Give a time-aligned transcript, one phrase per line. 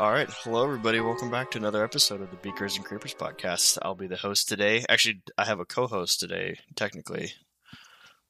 [0.00, 0.30] All right.
[0.30, 1.00] Hello, everybody.
[1.00, 3.78] Welcome back to another episode of the Beakers and Creepers podcast.
[3.82, 4.84] I'll be the host today.
[4.88, 7.32] Actually, I have a co host today, technically.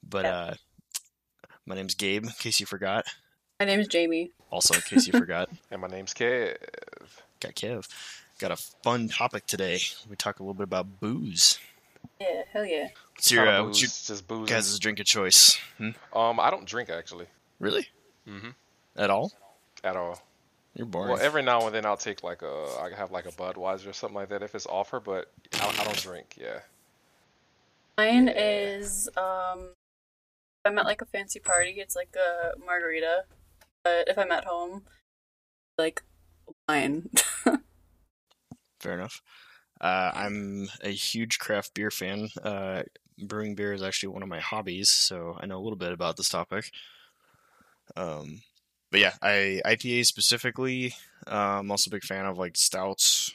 [0.03, 0.54] But uh,
[1.67, 3.04] my name's Gabe, in case you forgot.
[3.61, 4.31] My name is Jamie.
[4.50, 5.50] Also, in case you forgot.
[5.71, 6.57] And my name's Kev.
[7.41, 7.87] Got Kev.
[8.39, 9.79] Got a fun topic today.
[10.09, 11.59] We talk a little bit about booze.
[12.19, 12.89] Yeah, hell yeah.
[13.14, 14.48] What's your, uh, booze, what's your just booze.
[14.48, 15.59] guys' drink of choice?
[15.77, 15.91] Hmm?
[16.14, 17.27] Um, I don't drink actually
[17.61, 17.89] Really?
[18.27, 18.49] Mm hmm.
[18.96, 19.32] At all?
[19.85, 20.22] at all.
[20.79, 21.11] You're boring.
[21.11, 23.93] Well, every now and then I'll take like a, I have like a Budweiser or
[23.93, 26.36] something like that if it's offered, but I, I don't drink.
[26.41, 26.61] Yeah.
[27.99, 29.71] Mine is um
[30.64, 33.25] if I'm at like a fancy party, it's like a margarita.
[33.83, 34.84] But if I'm at home,
[35.77, 36.05] like
[36.69, 37.11] wine.
[38.81, 39.20] Fair enough.
[39.81, 42.28] Uh, I'm a huge craft beer fan.
[42.42, 42.84] Uh,
[43.19, 46.17] brewing beer is actually one of my hobbies, so I know a little bit about
[46.17, 46.70] this topic.
[47.97, 48.42] Um,
[48.91, 50.94] but yeah, I IPA specifically.
[51.27, 53.34] Uh, I'm also a big fan of like stouts.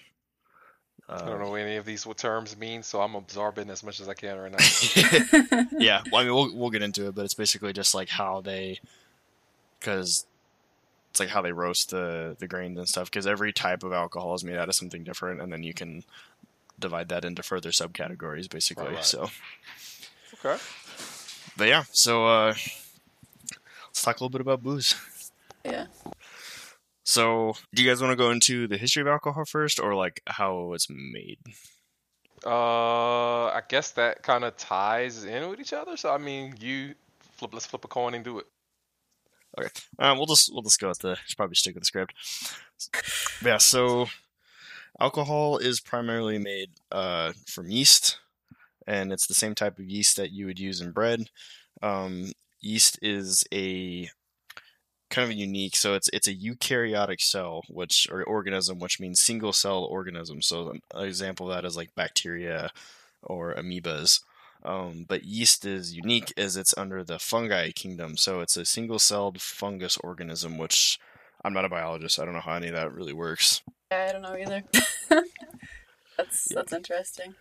[1.10, 4.00] I don't Uh, know what any of these terms mean, so I'm absorbing as much
[4.00, 5.66] as I can right now.
[5.78, 8.40] yeah, well, I mean, we'll we'll get into it, but it's basically just like how
[8.42, 8.80] they,
[9.80, 10.26] because
[11.12, 13.12] it's like how they roast the the grains and stuff.
[13.12, 16.04] Because every type of alcohol is made out of something different, and then you can
[16.80, 18.86] divide that into further subcategories, basically.
[18.86, 19.06] Right, right.
[19.06, 19.30] So,
[20.44, 20.58] okay.
[21.58, 22.54] but yeah, so uh,
[23.88, 24.95] let's talk a little bit about booze.
[25.66, 25.86] Yeah.
[27.06, 30.22] So, do you guys want to go into the history of alcohol first, or like
[30.25, 31.39] how it's made?
[32.45, 35.95] Uh, I guess that kind of ties in with each other.
[35.95, 37.53] So I mean, you flip.
[37.53, 38.45] Let's flip a coin and do it.
[39.58, 39.70] Okay.
[40.00, 42.14] Um, we'll just we'll just go with the should probably stick with the script.
[43.45, 43.58] Yeah.
[43.58, 44.08] So,
[45.00, 48.20] alcohol is primarily made uh, from yeast,
[48.88, 51.30] and it's the same type of yeast that you would use in bread.
[51.81, 54.09] Um, yeast is a
[55.14, 55.75] kind of unique.
[55.75, 60.42] So it's it's a eukaryotic cell, which or organism, which means single cell organism.
[60.42, 62.71] So an example of that is like bacteria
[63.21, 64.21] or amoebas.
[64.65, 68.15] Um, but yeast is unique as it's under the fungi kingdom.
[68.17, 70.99] So it's a single celled fungus organism, which
[71.43, 72.17] I'm not a biologist.
[72.20, 73.61] I don't know how any of that really works.
[73.92, 74.64] Yeah, I don't know either.
[76.17, 76.55] that's Yeah.
[76.55, 77.36] that's interesting.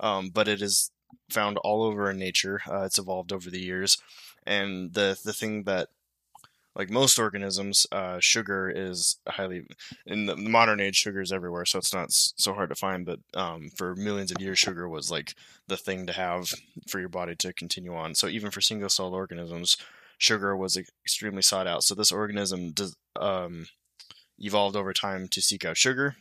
[0.00, 0.90] um, but it is
[1.30, 2.60] found all over in nature.
[2.68, 3.98] Uh, it's evolved over the years,
[4.46, 5.88] and the the thing that
[6.74, 9.66] like most organisms, uh, sugar is highly
[10.06, 10.96] in the modern age.
[10.96, 13.04] Sugar is everywhere, so it's not so hard to find.
[13.04, 15.34] But um, for millions of years, sugar was like
[15.68, 16.54] the thing to have
[16.88, 18.14] for your body to continue on.
[18.14, 19.76] So even for single celled organisms,
[20.18, 21.84] sugar was extremely sought out.
[21.84, 23.66] So this organism does, um,
[24.38, 26.16] evolved over time to seek out sugar,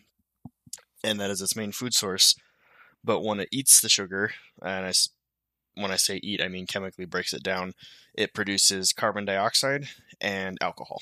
[1.04, 2.36] and that is its main food source
[3.04, 4.94] but when it eats the sugar, and I,
[5.76, 7.74] when I say eat, I mean chemically breaks it down,
[8.14, 9.88] it produces carbon dioxide
[10.20, 11.02] and alcohol.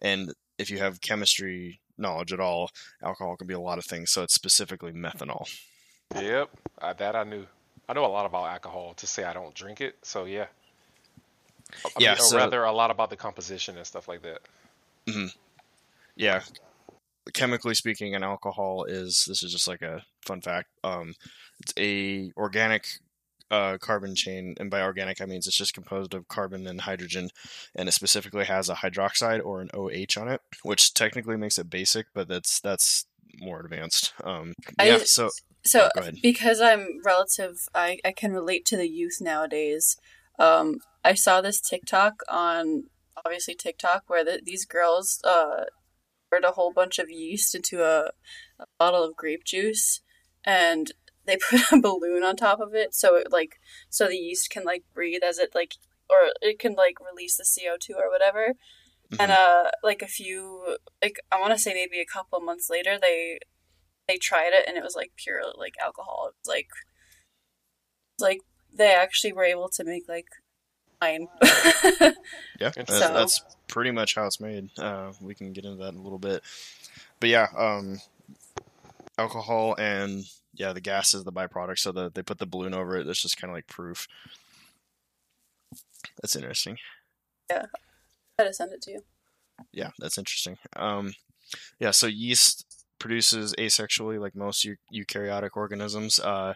[0.00, 2.70] And if you have chemistry knowledge at all,
[3.02, 4.10] alcohol can be a lot of things.
[4.10, 5.48] So it's specifically methanol.
[6.14, 6.50] Yep,
[6.82, 7.46] uh, that I knew.
[7.88, 9.96] I know a lot about alcohol to say I don't drink it.
[10.02, 10.46] So yeah.
[11.84, 14.40] I Yeah, mean, or so- rather, a lot about the composition and stuff like that.
[16.16, 16.42] Yeah,
[17.32, 20.68] chemically speaking, an alcohol is this is just like a fun fact.
[20.84, 21.14] Um,
[21.60, 22.86] it's a organic
[23.54, 27.30] uh, carbon chain, and by organic I mean it's just composed of carbon and hydrogen,
[27.76, 31.70] and it specifically has a hydroxide or an OH on it, which technically makes it
[31.70, 33.06] basic, but that's that's
[33.40, 34.12] more advanced.
[34.22, 35.30] Um, I- yeah, so
[35.64, 35.88] So
[36.22, 39.96] because I'm relative, I, I can relate to the youth nowadays.
[40.38, 42.84] Um, I saw this TikTok on
[43.24, 45.64] obviously TikTok where the, these girls uh,
[46.30, 48.10] poured a whole bunch of yeast into a,
[48.58, 50.00] a bottle of grape juice,
[50.44, 50.92] and
[51.26, 53.58] they put a balloon on top of it so it like
[53.90, 55.74] so the yeast can like breathe as it like
[56.10, 58.54] or it can like release the CO two or whatever.
[59.20, 62.68] And uh, like a few, like I want to say maybe a couple of months
[62.68, 63.38] later, they
[64.08, 66.30] they tried it and it was like pure like alcohol.
[66.30, 66.68] It was like
[68.18, 68.40] like
[68.72, 70.26] they actually were able to make like
[71.00, 71.28] wine.
[72.60, 74.70] Yeah, that's, so- that's pretty much how it's made.
[74.78, 76.42] Uh, we can get into that in a little bit,
[77.20, 78.00] but yeah, um,
[79.18, 80.24] alcohol and
[80.56, 81.78] yeah, the gas is the byproduct.
[81.78, 83.04] So the, they put the balloon over it.
[83.04, 84.08] That's just kind of like proof.
[86.20, 86.78] That's interesting.
[87.50, 87.66] Yeah,
[88.38, 89.00] I to send it to you.
[89.72, 90.58] Yeah, that's interesting.
[90.76, 91.14] Um,
[91.78, 96.18] yeah, so yeast produces asexually, like most eu- eukaryotic organisms.
[96.18, 96.54] Uh,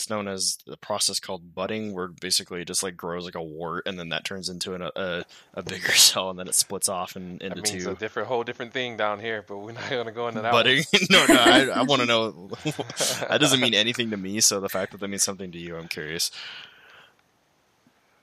[0.00, 3.42] it's known as the process called budding, where basically it just like grows like a
[3.42, 6.88] wart, and then that turns into an, a a bigger cell, and then it splits
[6.88, 7.90] off and That into means two.
[7.90, 10.52] a different, whole different thing down here, but we're not gonna go into that.
[10.52, 10.84] budding.
[11.10, 12.48] no, no, I, I want to know.
[12.64, 14.40] that doesn't mean anything to me.
[14.40, 16.30] So the fact that that means something to you, I'm curious.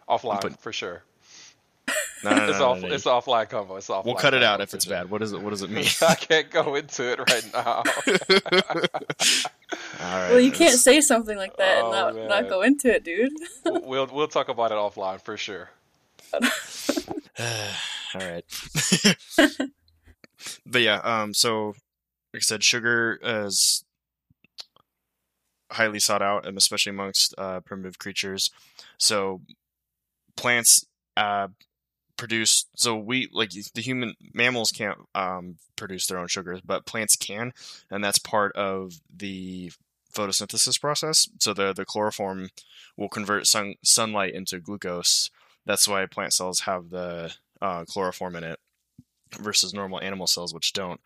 [0.10, 1.04] Offline for sure.
[2.24, 2.82] No, no, no, it's no, off.
[2.82, 2.88] no.
[2.88, 3.76] It's offline combo.
[3.76, 4.06] It's offline.
[4.06, 5.12] We'll cut it out if it's bad.
[5.12, 5.42] What is it?
[5.42, 5.86] What does it mean?
[6.02, 7.84] I can't go into it right now.
[9.74, 10.30] All right.
[10.30, 12.28] well, you can't let's- say something like that and Oh, not, man.
[12.30, 13.34] not go into it, dude.
[13.66, 15.70] we'll we'll talk about it offline for sure.
[16.34, 18.46] All right.
[20.66, 21.68] but yeah, um, so
[22.34, 23.84] like I said, sugar is
[25.72, 28.52] highly sought out, and especially amongst uh, primitive creatures.
[28.98, 29.42] So
[30.36, 30.86] plants
[31.18, 31.50] uh,
[32.18, 32.66] produce.
[32.76, 37.54] So we like the human mammals can't um, produce their own sugars, but plants can,
[37.90, 39.72] and that's part of the
[40.14, 41.30] photosynthesis process.
[41.40, 42.50] So the the chloroform
[42.98, 45.30] will convert sun, sunlight into glucose.
[45.66, 48.60] That's why plant cells have the uh, chloroform in it
[49.40, 51.00] versus normal animal cells, which don't.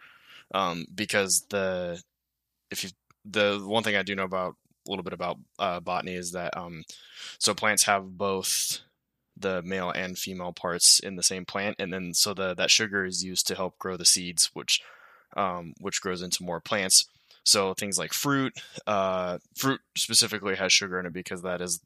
[0.54, 2.02] Um, because the
[2.70, 2.90] if you
[3.26, 4.56] the one thing I do know about
[4.88, 6.84] a little bit about uh, botany is that um,
[7.38, 8.80] so plants have both
[9.38, 13.06] the male and female parts in the same plant, and then so the that sugar
[13.06, 14.82] is used to help grow the seeds, which
[15.36, 17.08] um, which grows into more plants.
[17.44, 18.54] So things like fruit,
[18.86, 21.82] uh, fruit specifically has sugar in it because that is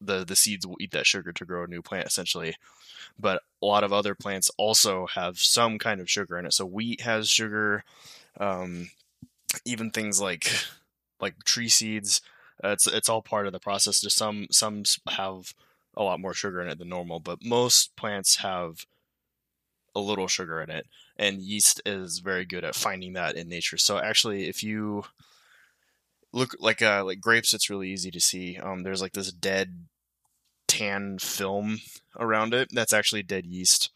[0.00, 2.56] the the seeds will eat that sugar to grow a new plant essentially.
[3.18, 6.52] But a lot of other plants also have some kind of sugar in it.
[6.52, 7.84] So wheat has sugar,
[8.38, 8.90] um,
[9.64, 10.52] even things like
[11.20, 12.20] like tree seeds.
[12.62, 14.00] Uh, it's it's all part of the process.
[14.00, 15.54] Just some some have
[15.98, 18.86] a lot more sugar in it than normal, but most plants have
[19.94, 20.86] a little sugar in it,
[21.18, 23.76] and yeast is very good at finding that in nature.
[23.76, 25.04] So actually, if you
[26.32, 28.58] look like uh like grapes, it's really easy to see.
[28.58, 29.86] Um, there's like this dead
[30.68, 31.80] tan film
[32.18, 32.68] around it.
[32.72, 33.90] That's actually dead yeast.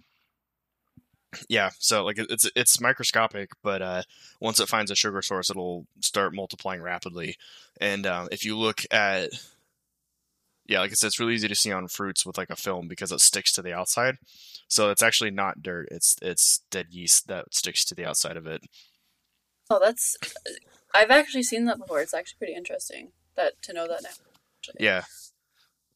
[1.49, 4.03] Yeah, so like it's it's microscopic, but uh,
[4.41, 7.37] once it finds a sugar source, it'll start multiplying rapidly.
[7.81, 9.31] And um, if you look at,
[10.67, 12.89] yeah, like I said, it's really easy to see on fruits with like a film
[12.89, 14.19] because it sticks to the outside.
[14.69, 18.47] So it's actually not dirt; it's it's dead yeast that sticks to the outside of
[18.47, 18.63] it.
[19.71, 20.17] Oh, that's.
[20.23, 20.53] Uh,
[20.95, 22.01] I've actually seen that before.
[22.01, 24.11] It's actually pretty interesting that to know that now.
[24.59, 24.85] actually.
[24.85, 25.05] Yeah,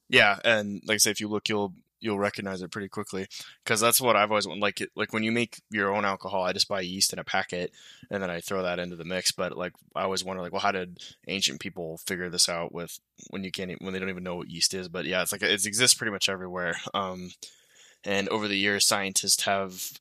[0.08, 3.26] yeah, and like I say, if you look, you'll you'll recognize it pretty quickly
[3.64, 4.62] because that's what I've always wanted.
[4.62, 7.72] Like like when you make your own alcohol, I just buy yeast in a packet
[8.10, 9.32] and then I throw that into the mix.
[9.32, 10.98] But like I always wonder, like, well, how did
[11.28, 12.98] ancient people figure this out with
[13.31, 14.88] when you can't when they don't even know what yeast is?
[14.88, 16.76] But yeah, it's like it exists pretty much everywhere.
[16.94, 17.31] Um,
[18.04, 19.99] and over the years, scientists have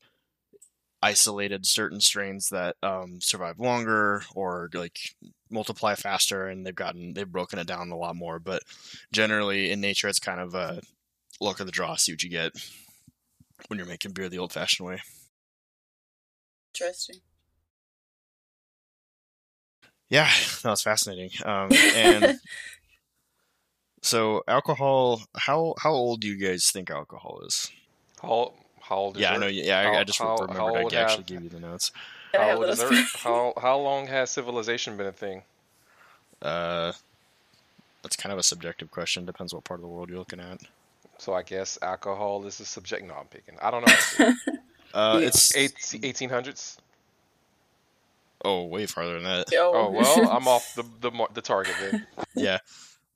[1.02, 4.98] isolated certain strains that um, survive longer or like
[5.50, 8.62] multiply faster and they've gotten they've broken it down a lot more but
[9.12, 10.80] generally in nature it's kind of a
[11.40, 12.52] luck of the draw see what you get
[13.68, 15.00] when you're making beer the old fashioned way
[16.74, 17.16] Interesting.
[20.08, 20.30] yeah
[20.62, 22.38] that was fascinating um, and
[24.02, 27.70] so alcohol how how old do you guys think alcohol is
[28.22, 30.80] How how old is yeah i know yeah I, I just how- remembered how i
[30.82, 31.90] old actually have- gave you the notes
[32.34, 32.92] How old is those.
[32.92, 33.16] Earth?
[33.22, 35.42] How how long has civilization been a thing?
[36.42, 36.92] uh
[38.02, 40.60] that's kind of a subjective question depends what part of the world you're looking at
[41.18, 43.04] So I guess alcohol is a subject.
[43.06, 43.56] No, I'm picking.
[43.60, 44.32] I don't know.
[44.94, 45.26] uh Yeah.
[45.26, 46.76] it's Eight, 1800s.
[48.44, 52.06] oh way farther than that Oh well, I'm off the the the target then.
[52.34, 52.58] yeah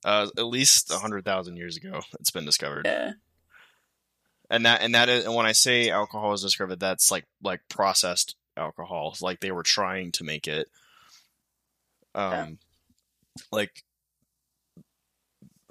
[0.03, 3.11] uh at least hundred thousand years ago it's been discovered yeah.
[4.49, 7.61] and that and that is and when I say alcohol is discovered, that's like like
[7.69, 10.67] processed alcohol, like they were trying to make it.
[12.13, 12.49] Um, Yeah.
[13.51, 13.83] like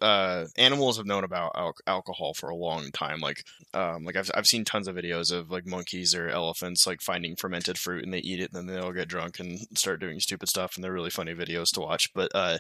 [0.01, 3.21] uh, animals have known about al- alcohol for a long time.
[3.21, 7.01] Like, um, like I've I've seen tons of videos of like monkeys or elephants like
[7.01, 10.01] finding fermented fruit and they eat it and then they all get drunk and start
[10.01, 12.13] doing stupid stuff and they're really funny videos to watch.
[12.15, 12.59] But uh,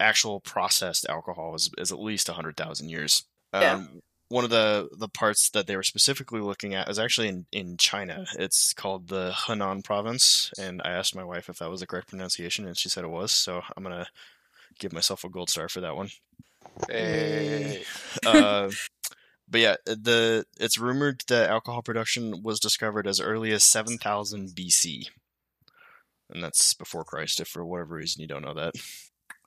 [0.00, 3.24] actual processed alcohol is is at least a hundred thousand years.
[3.52, 3.84] Um, Yeah.
[4.28, 7.76] One of the the parts that they were specifically looking at is actually in in
[7.76, 8.24] China.
[8.38, 12.08] It's called the Henan province, and I asked my wife if that was the correct
[12.08, 13.30] pronunciation, and she said it was.
[13.30, 14.06] So I'm gonna
[14.78, 16.08] give myself a gold star for that one.
[16.88, 17.84] Hey,
[18.26, 18.70] uh,
[19.48, 25.06] but yeah, the it's rumored that alcohol production was discovered as early as 7000 BC,
[26.30, 27.40] and that's before Christ.
[27.40, 28.74] If for whatever reason you don't know that,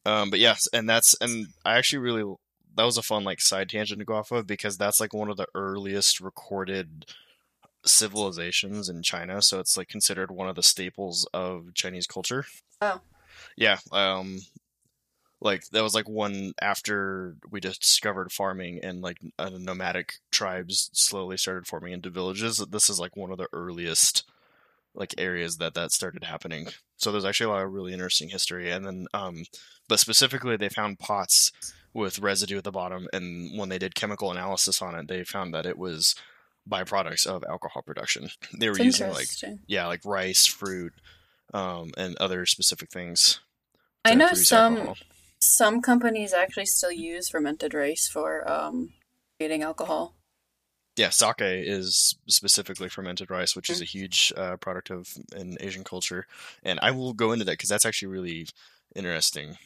[0.06, 2.36] um, but yes, and that's and I actually really
[2.76, 5.30] that was a fun like side tangent to go off of because that's like one
[5.30, 7.06] of the earliest recorded
[7.86, 12.46] civilizations in China, so it's like considered one of the staples of Chinese culture.
[12.82, 13.02] Oh.
[13.58, 14.42] Yeah, um
[15.46, 21.38] like that was like one after we discovered farming and like uh, nomadic tribes slowly
[21.38, 22.58] started forming into villages.
[22.58, 24.24] This is like one of the earliest
[24.96, 26.70] like areas that that started happening.
[26.98, 29.46] So there's actually a lot of really interesting history and then um
[29.88, 31.52] but specifically they found pots
[31.94, 35.54] with residue at the bottom and when they did chemical analysis on it they found
[35.54, 36.16] that it was
[36.68, 38.30] byproducts of alcohol production.
[38.58, 39.28] They were using like
[39.68, 40.94] yeah, like rice, fruit,
[41.54, 43.40] um, and other specific things.
[44.04, 44.96] I know some alcohol.
[45.46, 48.94] Some companies actually still use fermented rice for um,
[49.38, 50.14] creating alcohol.
[50.98, 53.74] Yeah, sake is specifically fermented rice, which Mm.
[53.74, 56.26] is a huge uh, product of in Asian culture,
[56.64, 58.48] and I will go into that because that's actually really
[58.96, 59.58] interesting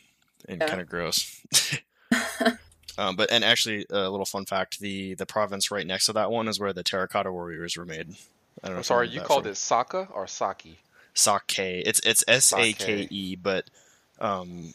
[0.47, 0.67] and Yeah.
[0.67, 1.39] kind of gross.
[2.97, 6.31] um, but and actually, a little fun fact: the the province right next to that
[6.31, 8.15] one is where the terracotta warriors were made.
[8.63, 8.77] I don't know.
[8.79, 10.79] I'm sorry, you called from- it Saka or Saki?
[11.13, 11.83] sake.
[11.85, 13.69] It's it's S A K E, but
[14.19, 14.73] um,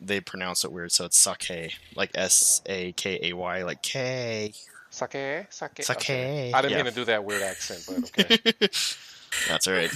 [0.00, 4.52] they pronounce it weird, so it's sake, like S A K A Y, like K.
[4.90, 5.12] Sake?
[5.50, 5.82] Sake?
[5.82, 6.52] Sake, Okay.
[6.52, 6.82] I didn't yeah.
[6.84, 8.38] mean to do that weird accent, but okay.
[9.48, 9.90] That's all right.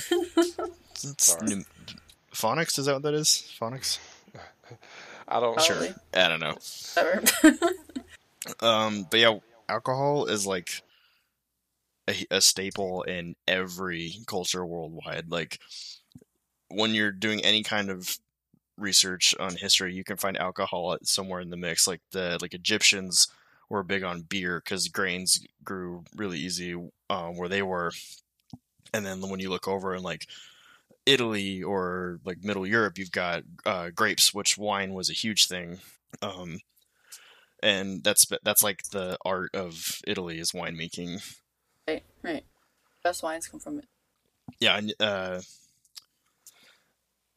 [1.02, 1.46] It's Sorry.
[1.48, 1.64] pnem-
[2.34, 3.50] phonics is that what that is?
[3.58, 3.98] Phonics?
[5.28, 5.84] I don't Sure.
[5.84, 5.94] sure.
[6.12, 6.56] I don't know.
[6.94, 7.58] Whatever.
[8.60, 9.38] Um, but yeah,
[9.68, 10.82] alcohol is like
[12.08, 15.30] a, a staple in every culture worldwide.
[15.30, 15.60] Like
[16.68, 18.18] when you're doing any kind of
[18.80, 21.86] research on history, you can find alcohol somewhere in the mix.
[21.86, 23.28] Like the like Egyptians
[23.68, 26.74] were big on beer because grains grew really easy
[27.08, 27.92] um, where they were,
[28.92, 30.26] and then when you look over in like
[31.06, 35.78] Italy or like Middle Europe, you've got uh, grapes, which wine was a huge thing.
[36.22, 36.60] Um,
[37.62, 41.22] and that's that's like the art of Italy is winemaking.
[41.86, 42.44] right, right.
[43.02, 43.86] Best wines come from it.
[44.58, 45.40] Yeah, and, uh,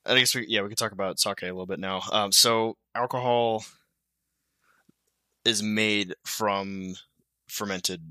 [0.05, 2.01] I guess we yeah we can talk about sake a little bit now.
[2.11, 3.63] Um, so alcohol
[5.45, 6.95] is made from
[7.47, 8.01] fermented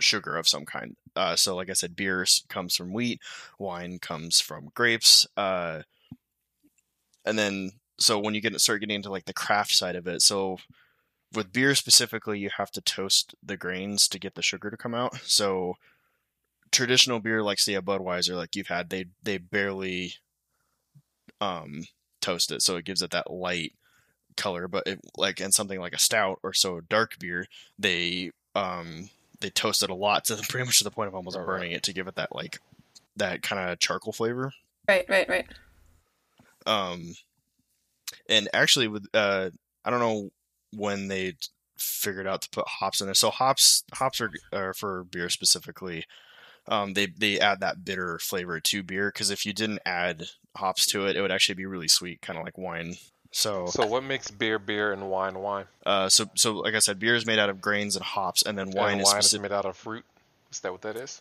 [0.00, 0.96] sugar of some kind.
[1.14, 3.20] Uh, so like I said, beer comes from wheat,
[3.58, 5.82] wine comes from grapes, uh,
[7.24, 10.22] and then so when you get start getting into like the craft side of it,
[10.22, 10.58] so
[11.34, 14.94] with beer specifically, you have to toast the grains to get the sugar to come
[14.94, 15.16] out.
[15.22, 15.74] So
[16.70, 20.14] traditional beer, like say a Budweiser, like you've had, they they barely
[21.42, 21.84] um
[22.20, 23.72] toast it, so it gives it that light
[24.36, 24.68] color.
[24.68, 27.46] But it, like in something like a stout or so dark beer,
[27.78, 31.36] they um they toast it a lot to pretty much to the point of almost
[31.36, 32.60] burning it to give it that like
[33.16, 34.52] that kind of charcoal flavor.
[34.88, 35.46] Right, right, right.
[36.64, 37.14] Um,
[38.28, 39.50] and actually, with uh,
[39.84, 40.30] I don't know
[40.72, 41.34] when they
[41.76, 43.14] figured out to put hops in there.
[43.14, 46.04] So hops, hops are, are for beer specifically.
[46.68, 50.26] Um, they they add that bitter flavor to beer because if you didn't add
[50.56, 52.94] hops to it, it would actually be really sweet, kind of like wine.
[53.32, 55.64] So, So what makes beer beer and wine wine?
[55.86, 58.56] uh, so so like I said, beer is made out of grains and hops, and
[58.56, 59.42] then wine and is wine is specific.
[59.42, 60.04] made out of fruit.
[60.50, 61.20] Is that what that is?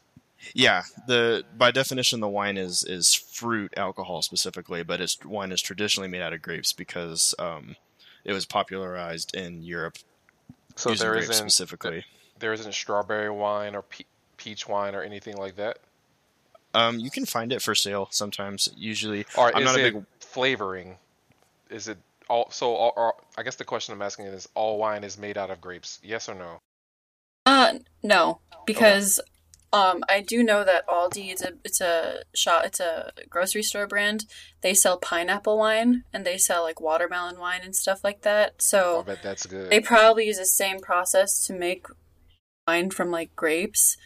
[0.54, 5.62] Yeah, the by definition, the wine is is fruit alcohol specifically, but it's wine is
[5.62, 7.76] traditionally made out of grapes because um,
[8.26, 9.98] it was popularized in Europe
[10.76, 12.06] So there isn't specifically.
[12.40, 14.06] there isn't strawberry wine or pe-
[14.44, 15.78] peach wine or anything like that.
[16.74, 18.70] Um, you can find it for sale sometimes.
[18.76, 20.98] Usually, Or I'm is not a it big flavoring?
[21.70, 21.98] Is it
[22.30, 22.50] all?
[22.50, 25.52] So all, all, I guess the question I'm asking is: all wine is made out
[25.52, 26.00] of grapes?
[26.04, 26.60] Yes or no?
[27.46, 29.20] Uh, no, because
[29.74, 33.88] um, I do know that Aldi it's a it's a shop it's a grocery store
[33.88, 34.26] brand.
[34.62, 38.62] They sell pineapple wine and they sell like watermelon wine and stuff like that.
[38.62, 39.70] So I So bet that's good.
[39.70, 41.86] they probably use the same process to make
[42.68, 43.98] wine from like grapes,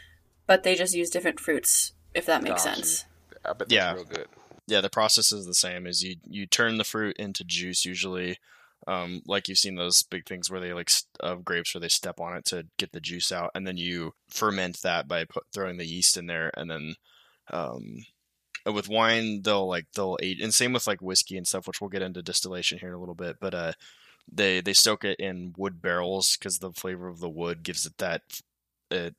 [0.48, 1.94] but they just use different fruits.
[2.14, 3.06] If that makes Got sense.
[3.44, 3.94] I bet that's Yeah.
[3.94, 4.28] real good.
[4.68, 5.86] yeah, the process is the same.
[5.86, 8.38] Is you you turn the fruit into juice usually.
[8.88, 11.88] Um, like you've seen those big things where they like st- of grapes where they
[11.90, 15.44] step on it to get the juice out, and then you ferment that by put,
[15.54, 16.96] throwing the yeast in there, and then
[17.52, 18.06] um,
[18.72, 21.90] with wine they'll like they'll age, and same with like whiskey and stuff, which we'll
[21.90, 23.74] get into distillation here in a little bit, but uh,
[24.32, 27.98] they they soak it in wood barrels because the flavor of the wood gives it
[27.98, 28.22] that
[28.92, 29.16] it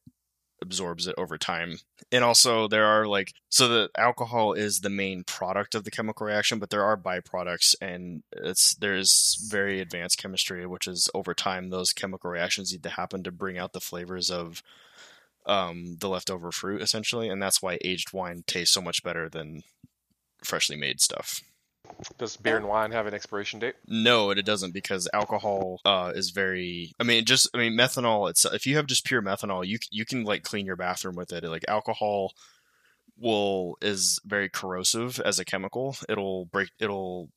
[0.62, 1.78] absorbs it over time.
[2.10, 6.26] And also there are like so the alcohol is the main product of the chemical
[6.26, 11.70] reaction but there are byproducts and it's there's very advanced chemistry which is over time
[11.70, 14.62] those chemical reactions need to happen to bring out the flavors of
[15.46, 19.62] um, the leftover fruit essentially and that's why aged wine tastes so much better than
[20.44, 21.40] freshly made stuff
[22.19, 23.75] Does beer and wine have an expiration date?
[23.87, 26.93] no, it doesn't because alcohol uh, is very.
[26.99, 28.31] I mean, just I mean, methanol.
[28.31, 31.33] It's if you have just pure methanol, you you can like clean your bathroom with
[31.33, 31.45] it.
[31.45, 32.33] Like alcohol
[33.19, 35.97] will is very corrosive as a chemical.
[36.09, 36.71] It'll break.
[36.78, 37.31] It'll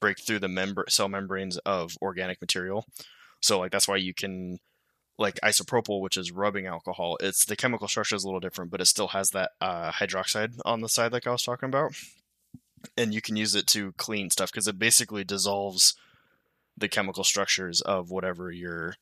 [0.00, 2.86] break through the membr cell membranes of organic material.
[3.40, 4.58] So like that's why you can
[5.18, 7.16] like isopropyl, which is rubbing alcohol.
[7.20, 10.58] It's the chemical structure is a little different, but it still has that uh, hydroxide
[10.64, 11.92] on the side, like I was talking about
[12.96, 15.94] and you can use it to clean stuff because it basically dissolves
[16.76, 18.94] the chemical structures of whatever you're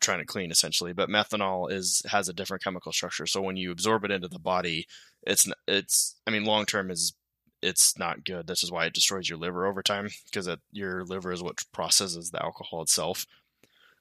[0.00, 0.92] trying to clean essentially.
[0.92, 3.26] But methanol is has a different chemical structure.
[3.26, 4.86] So when you absorb it into the body,
[5.22, 7.14] it's it's I mean long term is
[7.62, 8.46] it's not good.
[8.46, 12.30] This is why it destroys your liver over time because your liver is what processes
[12.30, 13.26] the alcohol itself.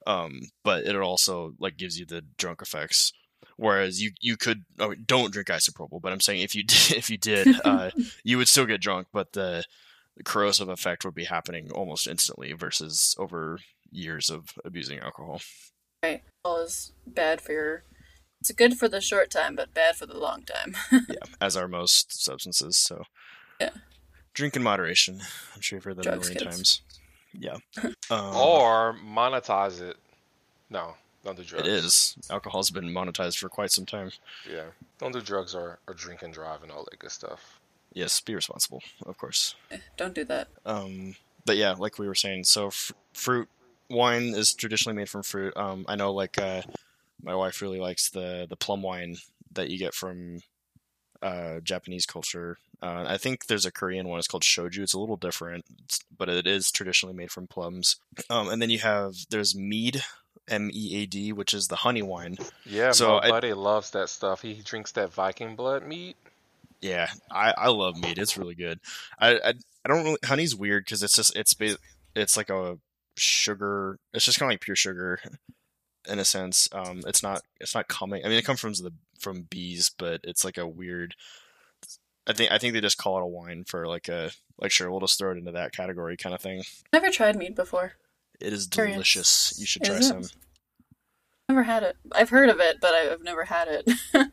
[0.07, 3.11] Um, but it also like gives you the drunk effects.
[3.59, 7.09] Whereas you you could oh, don't drink isopropyl, but I'm saying if you did, if
[7.09, 7.91] you did, uh,
[8.23, 9.65] you would still get drunk, but the,
[10.15, 13.59] the corrosive effect would be happening almost instantly versus over
[13.91, 15.41] years of abusing alcohol.
[16.01, 17.83] Right, alcohol is bad for your.
[18.39, 20.77] It's good for the short time, but bad for the long time.
[21.09, 22.77] yeah, as are most substances.
[22.77, 23.03] So
[23.59, 23.71] yeah.
[24.33, 25.19] Drink in moderation.
[25.53, 26.55] I'm sure you've heard that Drugs, a million kids.
[26.55, 26.81] times.
[27.33, 27.57] Yeah.
[28.09, 29.97] Um, or monetize it.
[30.69, 31.67] No, don't do drugs.
[31.67, 32.15] it is.
[32.29, 34.11] Alcohol's been monetized for quite some time.
[34.51, 34.65] Yeah,
[34.99, 37.59] don't do drugs or, or drink and drive and all that good stuff.
[37.93, 39.55] Yes, be responsible, of course.
[39.97, 40.47] Don't do that.
[40.65, 43.49] Um, but yeah, like we were saying, so f- fruit
[43.89, 45.55] wine is traditionally made from fruit.
[45.57, 46.61] Um, I know, like uh,
[47.23, 49.17] my wife really likes the the plum wine
[49.53, 50.41] that you get from
[51.21, 52.57] uh, Japanese culture.
[52.81, 54.19] Uh, I think there's a Korean one.
[54.19, 54.79] It's called shoju.
[54.79, 55.65] It's a little different,
[56.15, 57.97] but it is traditionally made from plums.
[58.29, 60.03] Um, and then you have there's mead,
[60.49, 62.37] M E A D, which is the honey wine.
[62.65, 64.41] Yeah, So my I- buddy loves that stuff.
[64.41, 66.15] He drinks that Viking blood mead.
[66.81, 68.17] Yeah, I, I love mead.
[68.17, 68.79] It's really good.
[69.19, 69.53] I I,
[69.83, 71.53] I don't really honey's weird because it's just it's
[72.15, 72.77] it's like a
[73.17, 73.99] sugar.
[74.13, 75.19] It's just kind of like pure sugar,
[76.07, 76.69] in a sense.
[76.71, 78.23] Um, it's not it's not coming.
[78.25, 81.15] I mean, it comes from the from bees, but it's like a weird.
[82.27, 84.89] I think I think they just call it a wine for like a like sure
[84.89, 86.63] we'll just throw it into that category kind of thing.
[86.93, 87.93] Never tried mead before.
[88.39, 89.53] It is delicious.
[89.59, 90.03] You should try it?
[90.03, 90.23] some.
[91.47, 91.97] Never had it.
[92.11, 93.91] I've heard of it, but I've never had it.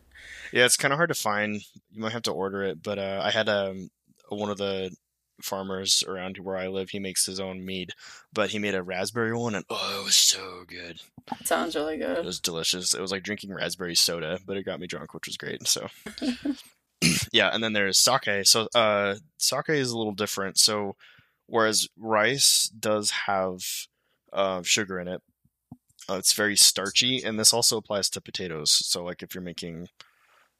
[0.52, 1.60] Yeah, it's kind of hard to find.
[1.90, 3.90] You might have to order it, but uh, I had um,
[4.28, 4.94] one of the
[5.42, 6.90] farmers around where I live.
[6.90, 7.90] He makes his own mead,
[8.32, 11.00] but he made a raspberry one, and oh, it was so good.
[11.44, 12.18] Sounds really good.
[12.18, 12.94] It was delicious.
[12.94, 15.66] It was like drinking raspberry soda, but it got me drunk, which was great.
[15.66, 15.88] So,
[17.32, 18.44] yeah, and then there's sake.
[18.44, 20.58] So, uh, sake is a little different.
[20.58, 20.96] So,
[21.46, 23.60] whereas rice does have
[24.32, 25.22] uh, sugar in it,
[26.08, 28.70] uh, it's very starchy, and this also applies to potatoes.
[28.70, 29.88] So, like if you're making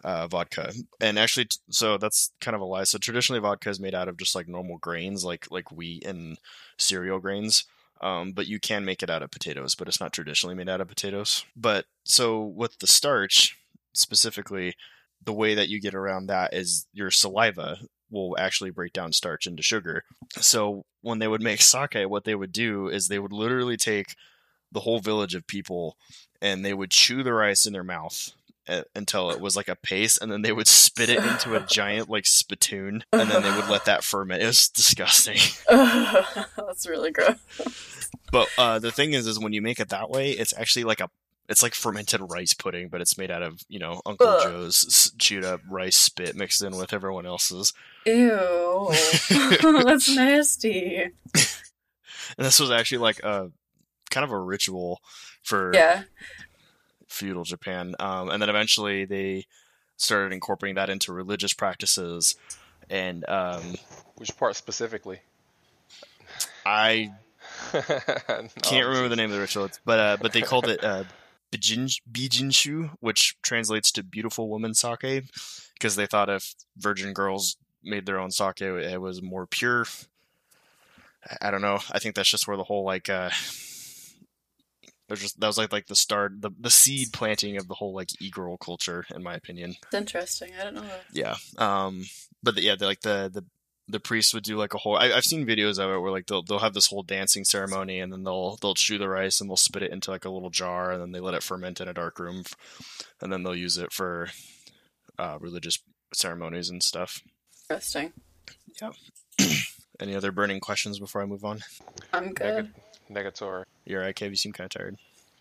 [0.04, 2.84] uh, vodka, and actually, so that's kind of a lie.
[2.84, 6.38] So, traditionally, vodka is made out of just like normal grains, like like wheat and
[6.78, 7.64] cereal grains.
[8.02, 10.82] Um, but you can make it out of potatoes, but it's not traditionally made out
[10.82, 11.46] of potatoes.
[11.56, 13.56] But so with the starch
[13.94, 14.74] specifically,
[15.24, 17.78] the way that you get around that is your saliva
[18.10, 20.04] will actually break down starch into sugar.
[20.40, 24.14] So when they would make sake, what they would do is they would literally take
[24.72, 25.96] the whole village of people
[26.40, 28.32] and they would chew the rice in their mouth
[28.68, 31.60] uh, until it was like a paste and then they would spit it into a
[31.60, 34.42] giant like spittoon and then they would let that ferment.
[34.42, 35.38] It was disgusting.
[35.68, 37.36] That's really gross.
[38.32, 41.00] But uh, the thing is, is when you make it that way, it's actually like
[41.00, 41.10] a
[41.48, 44.42] it's like fermented rice pudding, but it's made out of you know Uncle Ugh.
[44.42, 47.72] Joe's chewed up rice spit mixed in with everyone else's.
[48.04, 48.92] Ew.
[49.30, 51.10] That's nasty.
[52.38, 53.50] And this was actually like a
[54.10, 55.00] kind of a ritual
[55.42, 56.02] for Yeah.
[57.08, 59.46] feudal Japan, um, and then eventually they
[59.96, 62.36] started incorporating that into religious practices.
[62.90, 63.74] And um,
[64.16, 65.20] Which part specifically?
[66.64, 67.12] I
[67.72, 71.04] can't remember the name of the ritual, but uh, but they called it uh,
[71.56, 75.24] bijin bijinshu, which translates to beautiful woman sake,
[75.74, 79.86] because they thought if virgin girls made their own sake, it was more pure.
[81.40, 81.80] I- don't know.
[81.90, 83.30] I think that's just where the whole like uh,
[85.08, 87.94] there's just that was like like the start, the the seed planting of the whole
[87.94, 89.74] like e-girl culture, in my opinion.
[89.84, 90.52] It's interesting.
[90.58, 91.04] I don't know that.
[91.12, 91.36] Yeah.
[91.58, 92.04] Um.
[92.42, 93.44] But the, yeah, like the the
[93.88, 94.96] the priests would do like a whole.
[94.96, 98.00] I, I've seen videos of it where like they'll they'll have this whole dancing ceremony,
[98.00, 100.50] and then they'll they'll chew the rice and they'll spit it into like a little
[100.50, 102.44] jar, and then they let it ferment in a dark room,
[103.20, 104.28] and then they'll use it for
[105.18, 105.78] uh, religious
[106.12, 107.20] ceremonies and stuff.
[107.70, 108.12] Interesting.
[108.80, 108.90] Yeah
[110.00, 111.60] any other burning questions before I move on?
[112.12, 112.72] I'm good.
[113.10, 113.64] Negatory.
[113.84, 114.30] You're right, Kev.
[114.30, 114.96] You seem kind of tired.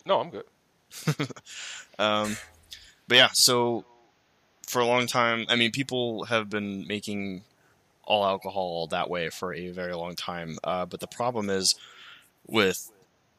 [0.05, 0.45] No, I'm good.
[1.97, 2.36] Um,
[3.08, 3.86] but yeah, so
[4.67, 7.43] for a long time, I mean, people have been making
[8.06, 10.58] all alcohol that way for a very long time.
[10.63, 11.76] Uh, but the problem is
[12.48, 12.91] with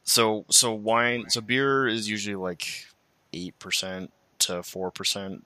[0.03, 2.85] so so wine, so beer is usually like
[3.33, 5.45] eight percent to four percent.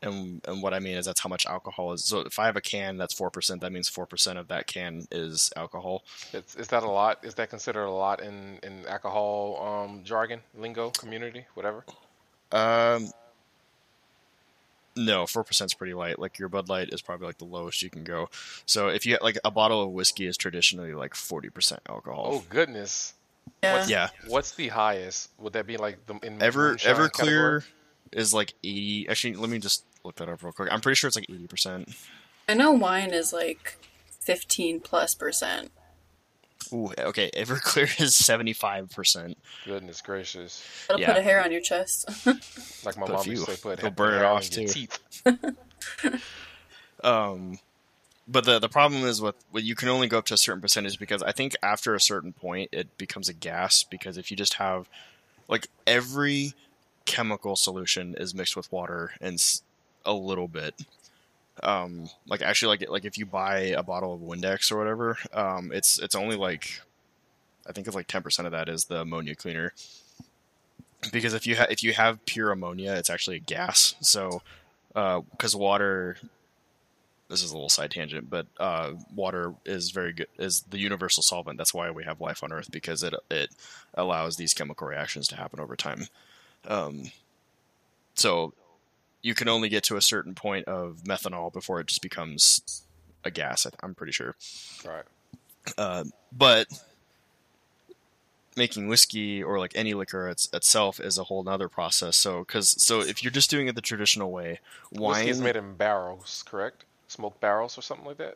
[0.00, 2.04] And, and what I mean is that's how much alcohol is.
[2.04, 4.68] So if I have a can that's four percent, that means four percent of that
[4.68, 6.04] can is alcohol.
[6.32, 7.18] It's, is that a lot?
[7.24, 11.84] Is that considered a lot in, in alcohol um, jargon, lingo, community, whatever?
[12.52, 13.10] Um,
[14.98, 16.18] no, four percent is pretty light.
[16.18, 18.28] Like your Bud Light is probably like the lowest you can go.
[18.66, 22.28] So if you like a bottle of whiskey is traditionally like forty percent alcohol.
[22.32, 23.14] Oh goodness!
[23.62, 23.74] Yeah.
[23.76, 25.30] What's- Yeah, What's the highest?
[25.38, 27.62] Would that be like the in Ever moonshine Everclear category?
[28.12, 29.08] is like eighty.
[29.08, 30.68] Actually, let me just look that up real quick.
[30.72, 31.88] I'm pretty sure it's like eighty percent.
[32.48, 33.76] I know wine is like
[34.20, 35.70] 15 plus percent.
[36.72, 37.30] Ooh, okay.
[37.34, 39.38] Everclear is seventy five percent.
[39.64, 40.62] Goodness gracious!
[40.88, 41.08] It'll Yeah.
[41.12, 42.08] put a hair on your chest.
[42.84, 44.60] Like my Put mom used to say, put They'll ha- burn it hair off, on
[44.62, 44.86] your too.
[44.86, 46.22] Teeth.
[47.04, 47.58] Um,
[48.26, 50.60] but the the problem is with well, you can only go up to a certain
[50.60, 54.36] percentage because I think after a certain point it becomes a gas because if you
[54.36, 54.88] just have
[55.48, 56.54] like every
[57.04, 59.42] chemical solution is mixed with water and
[60.04, 60.74] a little bit.
[61.62, 65.70] Um, like actually, like like if you buy a bottle of Windex or whatever, um,
[65.72, 66.80] it's it's only like
[67.66, 69.72] I think it's like ten percent of that is the ammonia cleaner.
[71.12, 73.94] Because if you ha- if you have pure ammonia, it's actually a gas.
[74.00, 74.42] So,
[74.92, 76.16] because water
[77.28, 81.22] this is a little side tangent, but uh, water is very good is the universal
[81.22, 81.58] solvent.
[81.58, 83.50] That's why we have life on Earth because it it
[83.94, 86.08] allows these chemical reactions to happen over time.
[86.66, 87.10] Um,
[88.14, 88.54] so
[89.22, 92.82] you can only get to a certain point of methanol before it just becomes
[93.24, 93.66] a gas.
[93.82, 94.36] I'm pretty sure.
[94.84, 95.04] Right.
[95.76, 96.66] Uh, but
[98.56, 102.16] making whiskey or like any liquor it's, itself is a whole nother process.
[102.16, 104.60] So because so if you're just doing it the traditional way,
[104.92, 106.84] wine Whiskey is made in barrels, correct?
[107.06, 108.34] Smoked barrels or something like that.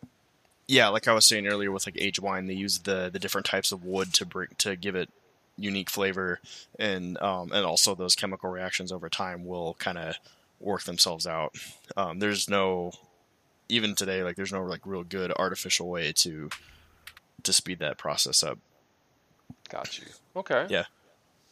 [0.67, 3.47] yeah, like I was saying earlier with like aged wine, they use the the different
[3.47, 5.11] types of wood to bring to give it
[5.59, 6.41] unique flavor,
[6.79, 10.17] and um, and also those chemical reactions over time will kind of
[10.63, 11.55] work themselves out.
[11.97, 12.93] Um, there's no
[13.69, 16.51] even today like there's no like real good artificial way to
[17.43, 18.59] to speed that process up.
[19.69, 20.07] Got you.
[20.37, 20.67] Okay.
[20.69, 20.85] Yeah.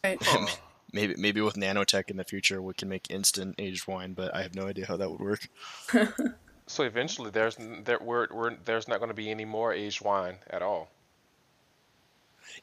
[0.03, 0.17] Right.
[0.25, 0.47] Huh.
[0.93, 4.41] Maybe maybe with nanotech in the future we can make instant aged wine, but I
[4.41, 5.47] have no idea how that would work.
[6.71, 10.37] So eventually, there's there we're, we're, there's not going to be any more aged wine
[10.49, 10.89] at all.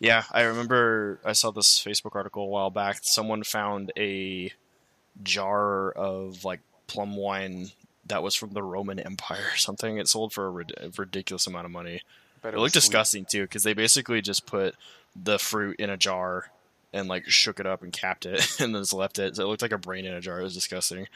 [0.00, 3.00] Yeah, I remember I saw this Facebook article a while back.
[3.02, 4.50] Someone found a
[5.22, 7.68] jar of like plum wine
[8.06, 9.98] that was from the Roman Empire or something.
[9.98, 12.00] It sold for a, rid- ridiculous amount of money.
[12.40, 12.80] But It, was looked sweet.
[12.80, 14.74] disgusting too because they basically just put
[15.20, 16.50] the fruit in a jar
[16.92, 19.36] and like shook it up and capped it and then just left it.
[19.36, 20.40] So it looked like a brain in a jar.
[20.40, 21.06] It was disgusting.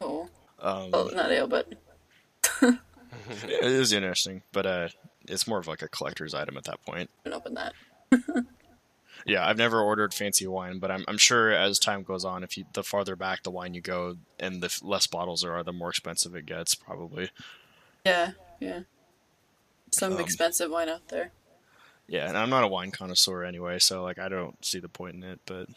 [0.00, 0.28] Oh,
[0.60, 1.72] Um, well, not ale, but
[2.62, 2.78] it
[3.62, 4.88] is interesting, but uh,
[5.26, 7.10] it's more of like a collector's item at that point.
[7.26, 7.74] Open that.
[9.26, 12.56] Yeah, I've never ordered fancy wine, but I'm, I'm sure as time goes on, if
[12.56, 15.62] you the farther back the wine you go, and the f- less bottles there are,
[15.62, 17.30] the more expensive it gets, probably.
[18.04, 18.80] Yeah, yeah.
[19.90, 21.32] Some Um, expensive wine out there.
[22.06, 25.16] Yeah, and I'm not a wine connoisseur anyway, so like I don't see the point
[25.16, 25.68] in it, but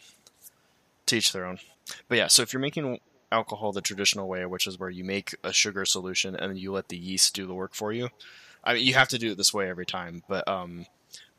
[1.06, 1.60] teach their own.
[2.08, 3.00] But yeah, so if you're making
[3.32, 6.72] alcohol the traditional way, which is where you make a sugar solution and then you
[6.72, 8.10] let the yeast do the work for you.
[8.64, 10.86] I mean, you have to do it this way every time, but um,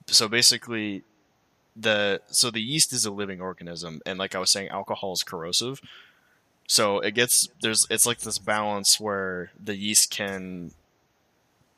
[0.08, 1.04] so basically,
[1.76, 5.22] the so the yeast is a living organism, and like I was saying, alcohol is
[5.22, 5.80] corrosive.
[6.66, 10.72] So it gets there's it's like this balance where the yeast can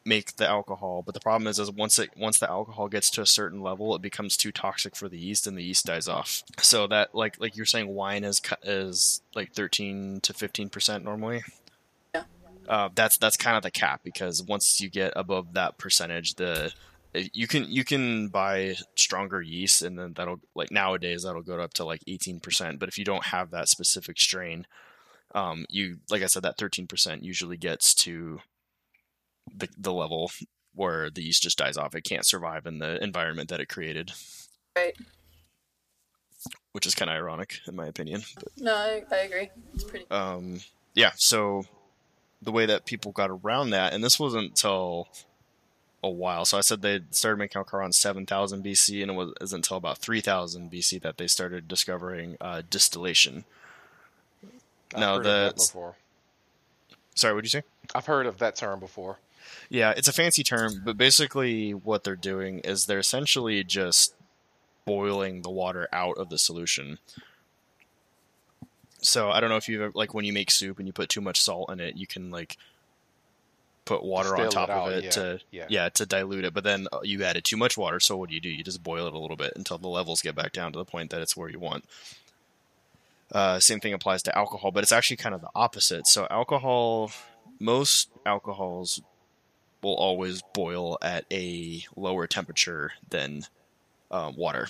[0.04, 3.22] make the alcohol, but the problem is, is once it once the alcohol gets to
[3.22, 6.42] a certain level, it becomes too toxic for the yeast, and the yeast dies off.
[6.61, 11.42] So that like like you're saying, wine is is like thirteen to fifteen percent normally.
[12.14, 12.24] Yeah.
[12.68, 16.72] Uh, that's that's kind of the cap because once you get above that percentage, the
[17.33, 21.74] you can you can buy stronger yeast, and then that'll like nowadays that'll go up
[21.74, 22.79] to like eighteen percent.
[22.79, 24.66] But if you don't have that specific strain,
[25.35, 28.40] um, you like I said, that thirteen percent usually gets to
[29.55, 30.31] the the level
[30.74, 31.94] where the yeast just dies off.
[31.94, 34.12] It can't survive in the environment that it created,
[34.77, 34.96] Right.
[36.72, 38.22] which is kind of ironic in my opinion.
[38.35, 39.50] But, No, I, I agree.
[39.74, 40.07] It's pretty.
[40.11, 40.61] um,
[40.94, 41.62] yeah, so
[42.42, 45.07] the way that people got around that, and this wasn't until
[46.04, 46.44] a while.
[46.44, 49.78] So I said they started making alcohol around 7000 BC, and it was wasn't until
[49.78, 53.44] about 3000 BC that they started discovering uh, distillation.
[54.94, 55.92] I've No, heard of the-.
[57.14, 57.66] Sorry, what did you say?
[57.94, 59.18] I've heard of that term before.
[59.68, 64.14] Yeah, it's a fancy term, but basically what they're doing is they're essentially just
[64.84, 66.98] boiling the water out of the solution.
[69.00, 71.08] So I don't know if you've ever, like when you make soup and you put
[71.08, 72.56] too much salt in it, you can like
[73.85, 75.88] put water on top it of it yeah, to yeah.
[75.90, 76.55] to dilute it.
[76.55, 78.49] But then uh, you added too much water, so what do you do?
[78.49, 80.85] You just boil it a little bit until the levels get back down to the
[80.85, 81.85] point that it's where you want.
[83.33, 86.07] Uh, same thing applies to alcohol, but it's actually kind of the opposite.
[86.07, 87.11] So alcohol,
[87.59, 89.03] most alcohols
[89.83, 93.42] will always boil at a lower temperature than
[94.11, 94.68] um, water.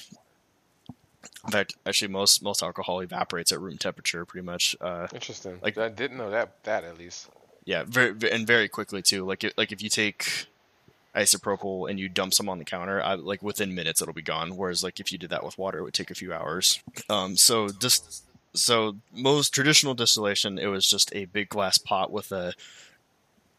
[1.44, 4.77] In fact, actually, most most alcohol evaporates at room temperature, pretty much.
[4.81, 5.59] Uh, Interesting.
[5.62, 6.62] Like- I didn't know that.
[6.64, 7.29] That at least.
[7.64, 9.24] Yeah, very and very quickly too.
[9.24, 10.46] Like like if you take
[11.14, 14.57] isopropyl and you dump some on the counter, I, like within minutes it'll be gone.
[14.57, 16.83] Whereas like if you did that with water, it would take a few hours.
[17.09, 18.24] Um, so just
[18.55, 22.55] so most traditional distillation, it was just a big glass pot with a,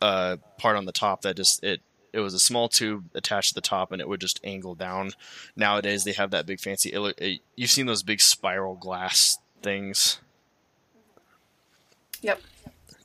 [0.01, 1.81] part on the top that just it
[2.13, 5.11] it was a small tube attached to the top and it would just angle down.
[5.55, 6.89] Nowadays they have that big fancy.
[6.89, 10.19] It, it, you've seen those big spiral glass things.
[12.21, 12.39] Yep.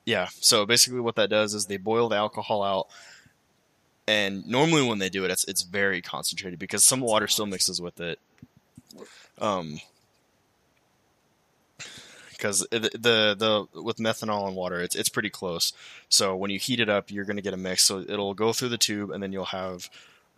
[0.04, 0.28] Yeah.
[0.40, 2.88] So basically, what that does is they boil the alcohol out,
[4.08, 7.80] and normally when they do it, it's it's very concentrated because some water still mixes
[7.80, 8.18] with it.
[9.38, 9.80] Um,
[12.30, 15.72] because the, the the with methanol and water, it's it's pretty close.
[16.08, 17.84] So when you heat it up, you're going to get a mix.
[17.84, 19.90] So it'll go through the tube, and then you'll have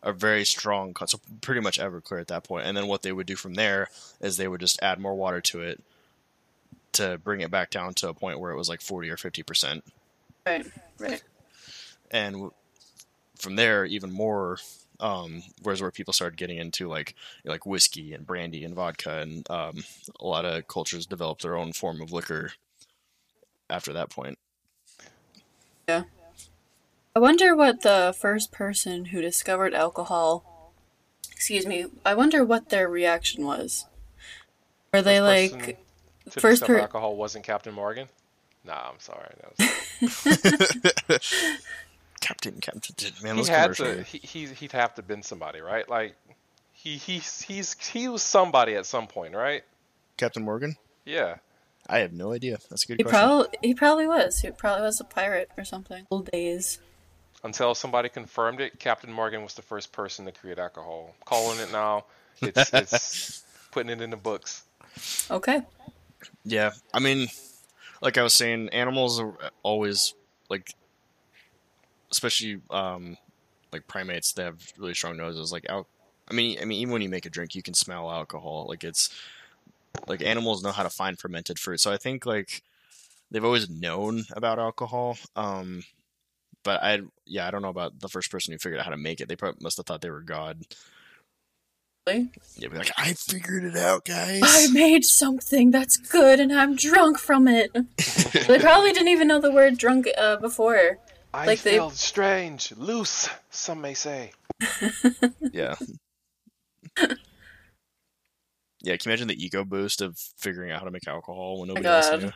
[0.02, 2.66] a very strong, cut so pretty much Everclear at that point.
[2.66, 3.88] And then what they would do from there
[4.20, 5.80] is they would just add more water to it
[6.92, 9.42] to bring it back down to a point where it was like 40 or 50
[9.42, 9.84] percent.
[10.46, 10.66] Right.
[10.98, 11.22] Right.
[12.10, 12.50] And
[13.38, 14.58] from there, even more.
[15.00, 19.50] Um, whereas where people started getting into like like whiskey and brandy and vodka, and
[19.50, 19.82] um,
[20.20, 22.52] a lot of cultures developed their own form of liquor
[23.68, 24.38] after that point.
[25.88, 26.04] Yeah.
[27.16, 30.72] I wonder what the first person who discovered alcohol,
[31.32, 33.86] excuse me, I wonder what their reaction was.
[34.94, 35.76] Were they First like person
[36.30, 38.08] to first per- alcohol wasn't Captain Morgan.
[38.64, 39.28] Nah, I'm sorry.
[39.40, 39.52] That
[41.10, 41.58] was,
[42.20, 44.02] Captain, Captain, man, he those had to.
[44.04, 45.88] He, he he'd have to been somebody, right?
[45.88, 46.14] Like
[46.72, 49.62] he he's he's he was somebody at some point, right?
[50.16, 50.76] Captain Morgan.
[51.04, 51.36] Yeah.
[51.88, 52.58] I have no idea.
[52.70, 53.20] That's a good he question.
[53.20, 54.40] probably he probably was.
[54.40, 56.06] He probably was a pirate or something.
[56.10, 56.78] Old days.
[57.44, 61.14] Until somebody confirmed it, Captain Morgan was the first person to create alcohol.
[61.24, 62.04] Calling it now.
[62.40, 64.62] It's it's putting it in the books.
[65.30, 65.62] Okay.
[66.44, 67.28] Yeah, I mean,
[68.00, 70.14] like I was saying, animals are always
[70.48, 70.74] like,
[72.10, 73.16] especially um,
[73.72, 74.32] like primates.
[74.32, 75.52] They have really strong noses.
[75.52, 75.86] Like, al-
[76.28, 78.66] I mean, I mean, even when you make a drink, you can smell alcohol.
[78.68, 79.10] Like it's
[80.06, 81.80] like animals know how to find fermented fruit.
[81.80, 82.62] So I think like
[83.30, 85.18] they've always known about alcohol.
[85.36, 85.84] Um,
[86.64, 88.96] but I, yeah, I don't know about the first person who figured out how to
[88.96, 89.28] make it.
[89.28, 90.62] They probably must have thought they were God.
[92.06, 92.30] Really?
[92.56, 94.40] Yeah, be like, I figured it out, guys.
[94.44, 97.72] I made something that's good and I'm drunk from it.
[98.48, 100.98] they probably didn't even know the word drunk uh, before.
[101.32, 103.28] I Like they- feel strange, loose.
[103.50, 104.32] Some may say.
[105.52, 105.74] Yeah.
[108.84, 111.68] Yeah, can you imagine the ego boost of figuring out how to make alcohol when
[111.68, 112.22] nobody else God.
[112.22, 112.32] knew?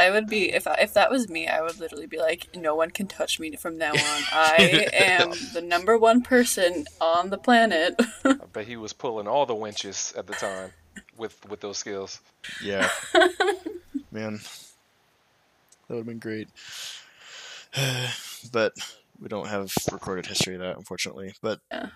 [0.00, 2.74] I would be if I, if that was me, I would literally be like, no
[2.74, 3.96] one can touch me from now on.
[4.32, 8.00] I am the number one person on the planet.
[8.52, 10.72] but he was pulling all the winches at the time
[11.16, 12.20] with with those skills.
[12.62, 12.88] Yeah.
[14.10, 14.40] Man.
[15.86, 16.48] That would have been great.
[18.52, 18.72] but
[19.20, 21.34] we don't have recorded history of that, unfortunately.
[21.42, 21.88] But Yeah.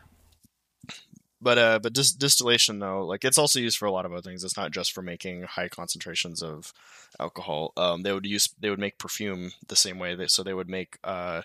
[1.40, 4.23] But uh but dis- distillation though, like it's also used for a lot of other
[4.23, 4.44] things.
[4.44, 6.73] It's not just for making high concentrations of
[7.20, 7.73] alcohol.
[7.77, 10.14] Um they would use they would make perfume the same way.
[10.14, 11.42] They, so they would make uh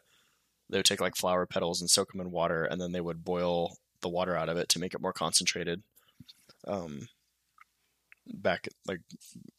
[0.69, 3.25] they would take like flower petals and soak them in water and then they would
[3.25, 5.82] boil the water out of it to make it more concentrated.
[6.67, 7.08] Um
[8.28, 9.02] back like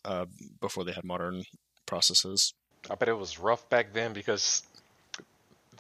[0.04, 0.26] uh
[0.60, 1.44] before they had modern
[1.86, 2.54] processes.
[2.88, 4.62] I bet it was rough back then because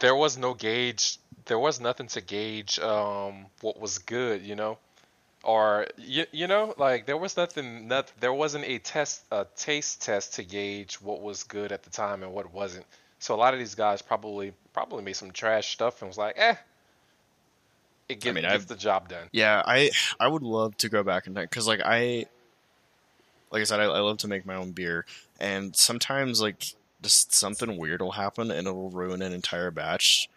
[0.00, 1.18] there was no gauge.
[1.46, 4.78] There was nothing to gauge um, what was good, you know,
[5.42, 7.88] or you, you know, like there was nothing.
[7.88, 11.90] Not there wasn't a test, a taste test to gauge what was good at the
[11.90, 12.84] time and what wasn't.
[13.18, 16.34] So a lot of these guys probably probably made some trash stuff and was like,
[16.38, 16.54] eh,
[18.08, 19.28] it get, mean, gets I've- the job done.
[19.32, 22.26] Yeah, I I would love to go back time because like I
[23.50, 25.04] like I said I, I love to make my own beer
[25.40, 30.28] and sometimes like just something weird will happen and it'll ruin an entire batch.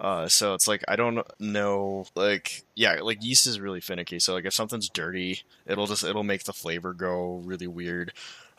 [0.00, 4.18] Uh, so it's like I don't know, like yeah, like yeast is really finicky.
[4.18, 8.12] So like if something's dirty, it'll just it'll make the flavor go really weird.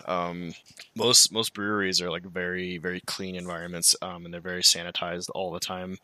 [0.06, 0.54] Um,
[0.96, 5.52] most most breweries are like very very clean environments, um, and they're very sanitized all
[5.52, 5.98] the time.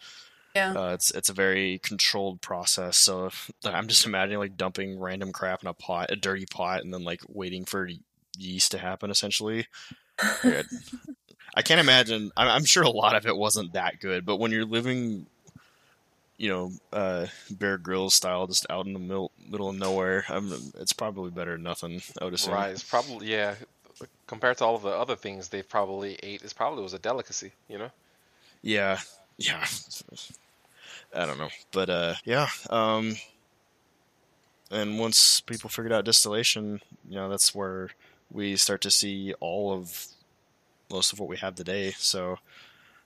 [0.56, 0.74] yeah.
[0.74, 2.98] Uh, it's it's a very controlled process.
[2.98, 6.84] So if, I'm just imagining like dumping random crap in a pot, a dirty pot,
[6.84, 7.88] and then like waiting for
[8.36, 9.12] yeast to happen.
[9.12, 9.67] Essentially,
[11.58, 12.32] I- can't imagine.
[12.38, 15.26] I'm, I'm sure a lot of it wasn't that good, but when you're living,
[16.38, 20.52] you know, uh, Bear Grylls style, just out in the middle middle of nowhere, I'm,
[20.80, 22.02] it's probably better than nothing.
[22.22, 22.54] I would assume.
[22.54, 22.72] Right.
[22.72, 23.56] It's probably yeah.
[24.28, 27.52] Compared to all of the other things they probably ate, it probably was a delicacy,
[27.67, 27.89] you know.
[28.62, 29.00] Yeah,
[29.38, 29.65] yeah.
[31.15, 32.50] I don't know, but uh, yeah.
[32.70, 33.15] Um,
[34.70, 37.89] and once people figured out distillation, you know, that's where
[38.32, 40.08] we start to see all of
[40.91, 41.91] most of what we have today.
[41.97, 42.38] So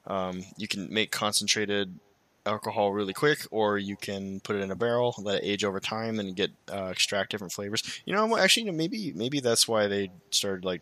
[0.07, 1.99] um, you can make concentrated
[2.45, 5.79] alcohol really quick, or you can put it in a barrel, let it age over
[5.79, 8.01] time, and get uh, extract different flavors.
[8.05, 10.81] You know, actually, you know, maybe maybe that's why they started like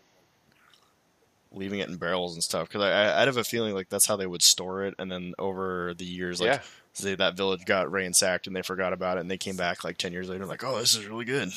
[1.52, 2.68] leaving it in barrels and stuff.
[2.68, 5.34] Because I, I have a feeling like that's how they would store it, and then
[5.38, 6.60] over the years, like yeah.
[6.92, 9.98] say that village got ransacked and they forgot about it, and they came back like
[9.98, 11.50] ten years later, like, oh, this is really good.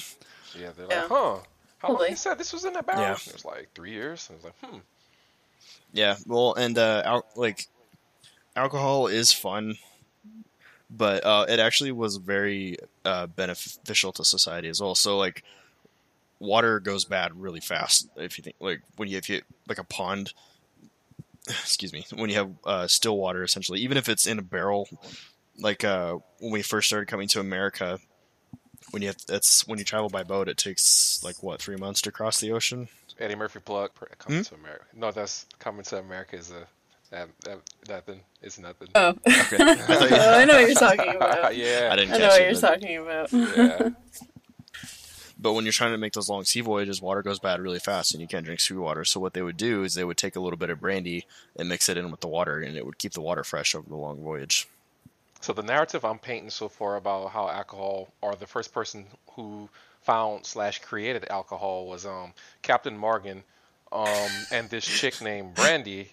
[0.60, 1.02] Yeah, they're Yeah.
[1.02, 1.38] like, huh?
[1.80, 2.10] How long Probably.
[2.12, 3.02] you said this was in a barrel?
[3.02, 3.14] Yeah.
[3.14, 4.30] It was like three years.
[4.32, 4.78] I was like, hmm.
[5.94, 7.68] Yeah, well, and uh, al- like
[8.56, 9.76] alcohol is fun,
[10.90, 14.96] but uh, it actually was very uh, beneficial to society as well.
[14.96, 15.44] So like,
[16.40, 19.84] water goes bad really fast if you think like when you if you like a
[19.84, 20.34] pond.
[21.50, 22.06] Excuse me.
[22.16, 24.88] When you have uh, still water, essentially, even if it's in a barrel,
[25.60, 28.00] like uh, when we first started coming to America,
[28.92, 32.02] when you have, that's when you travel by boat, it takes like what three months
[32.02, 32.88] to cross the ocean.
[33.24, 34.44] Eddie Murphy plug per- coming Hmm?
[34.44, 34.86] to America.
[34.96, 36.68] No, that's coming to America is a
[37.12, 38.22] that, that, nothing.
[38.42, 38.88] It's nothing.
[38.96, 39.58] Oh, Okay.
[39.60, 41.56] I thought you- I know what you're talking about.
[41.56, 41.90] yeah.
[41.92, 43.32] I didn't I catch know what it, you're but- talking about.
[43.58, 43.90] yeah.
[45.40, 48.14] But when you're trying to make those long sea voyages, water goes bad really fast,
[48.14, 49.04] and you can't drink seawater.
[49.04, 51.26] So what they would do is they would take a little bit of brandy
[51.58, 53.90] and mix it in with the water, and it would keep the water fresh over
[53.90, 54.68] the long voyage.
[55.42, 59.68] So the narrative I'm painting so far about how alcohol, or the first person who
[60.04, 63.44] found slash created alcohol was um Captain Morgan,
[63.92, 66.10] um and this chick named Brandy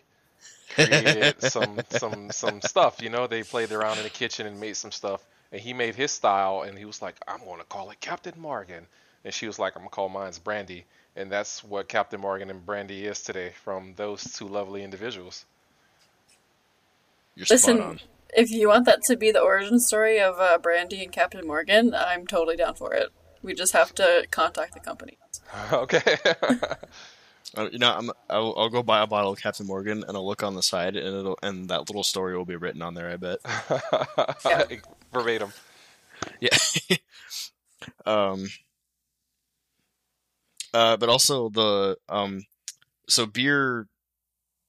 [0.70, 3.00] created some some some stuff.
[3.02, 5.94] You know, they played around in the kitchen and made some stuff, and he made
[5.94, 8.86] his style, and he was like, I'm gonna call it Captain Morgan,
[9.24, 10.84] and she was like, I'm gonna call mine's Brandy,
[11.16, 15.44] and that's what Captain Morgan and Brandy is today from those two lovely individuals.
[17.34, 18.00] You're spot Listen, on.
[18.34, 21.94] if you want that to be the origin story of uh, Brandy and Captain Morgan,
[21.94, 23.10] I'm totally down for it.
[23.42, 25.18] We just have to contact the company.
[25.72, 26.16] okay.
[27.56, 30.26] Uh, you know, I'm, I'll, I'll go buy a bottle of Captain Morgan, and I'll
[30.26, 33.10] look on the side, and it'll and that little story will be written on there.
[33.10, 33.38] I bet.
[34.44, 34.64] Yeah.
[35.12, 35.52] Verbatim.
[36.40, 36.56] Yeah.
[38.06, 38.48] um.
[40.72, 42.44] Uh, but also the um,
[43.08, 43.88] so beer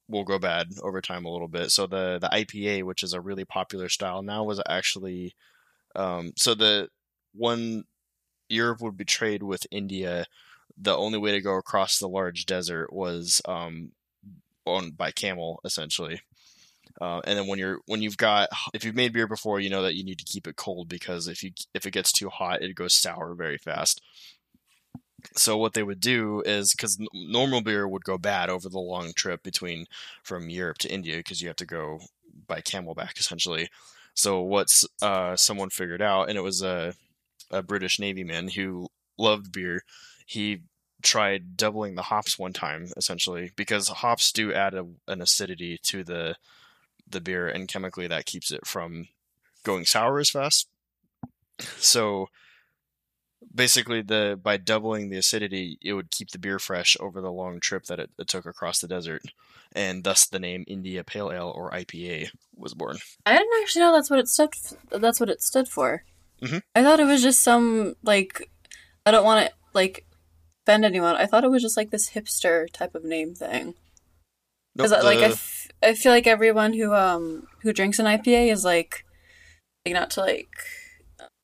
[0.08, 1.72] will go bad over time a little bit.
[1.72, 5.36] So the the IPA, which is a really popular style now, was actually
[5.96, 6.34] um.
[6.38, 6.90] So the
[7.34, 7.84] when
[8.52, 10.26] Europe would be trade with India,
[10.78, 13.92] the only way to go across the large desert was um
[14.66, 16.22] on by camel essentially.
[17.00, 19.82] Uh, and then when you're when you've got if you've made beer before, you know
[19.82, 22.62] that you need to keep it cold because if you if it gets too hot,
[22.62, 24.02] it goes sour very fast.
[25.36, 29.14] So what they would do is because normal beer would go bad over the long
[29.14, 29.86] trip between
[30.24, 32.00] from Europe to India because you have to go
[32.48, 33.70] by camelback essentially.
[34.14, 36.94] So what's uh, someone figured out, and it was a
[37.52, 38.88] a British Navy man who
[39.18, 39.84] loved beer.
[40.26, 40.62] He
[41.02, 46.04] tried doubling the hops one time essentially because hops do add a, an acidity to
[46.04, 46.36] the
[47.10, 49.08] the beer and chemically that keeps it from
[49.64, 50.68] going sour as fast.
[51.78, 52.30] So
[53.54, 57.60] basically the by doubling the acidity it would keep the beer fresh over the long
[57.60, 59.24] trip that it, it took across the desert
[59.74, 62.98] and thus the name India Pale Ale or IPA was born.
[63.26, 64.50] I didn't actually know that's what it stood.
[64.54, 66.04] F- that's what it stood for.
[66.43, 66.62] Mhm.
[66.75, 68.49] I thought it was just some like.
[69.06, 70.06] I don't want to like
[70.65, 71.15] offend anyone.
[71.15, 73.73] I thought it was just like this hipster type of name thing.
[74.75, 78.06] Nope, Because like I, the- f- I feel like everyone who um who drinks an
[78.06, 79.06] IPA is like,
[79.86, 80.49] like not to like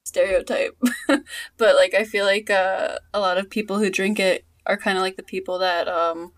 [0.05, 0.77] stereotype,
[1.57, 4.97] but like I feel like uh, a lot of people who drink it are kind
[4.97, 6.31] of like the people that um.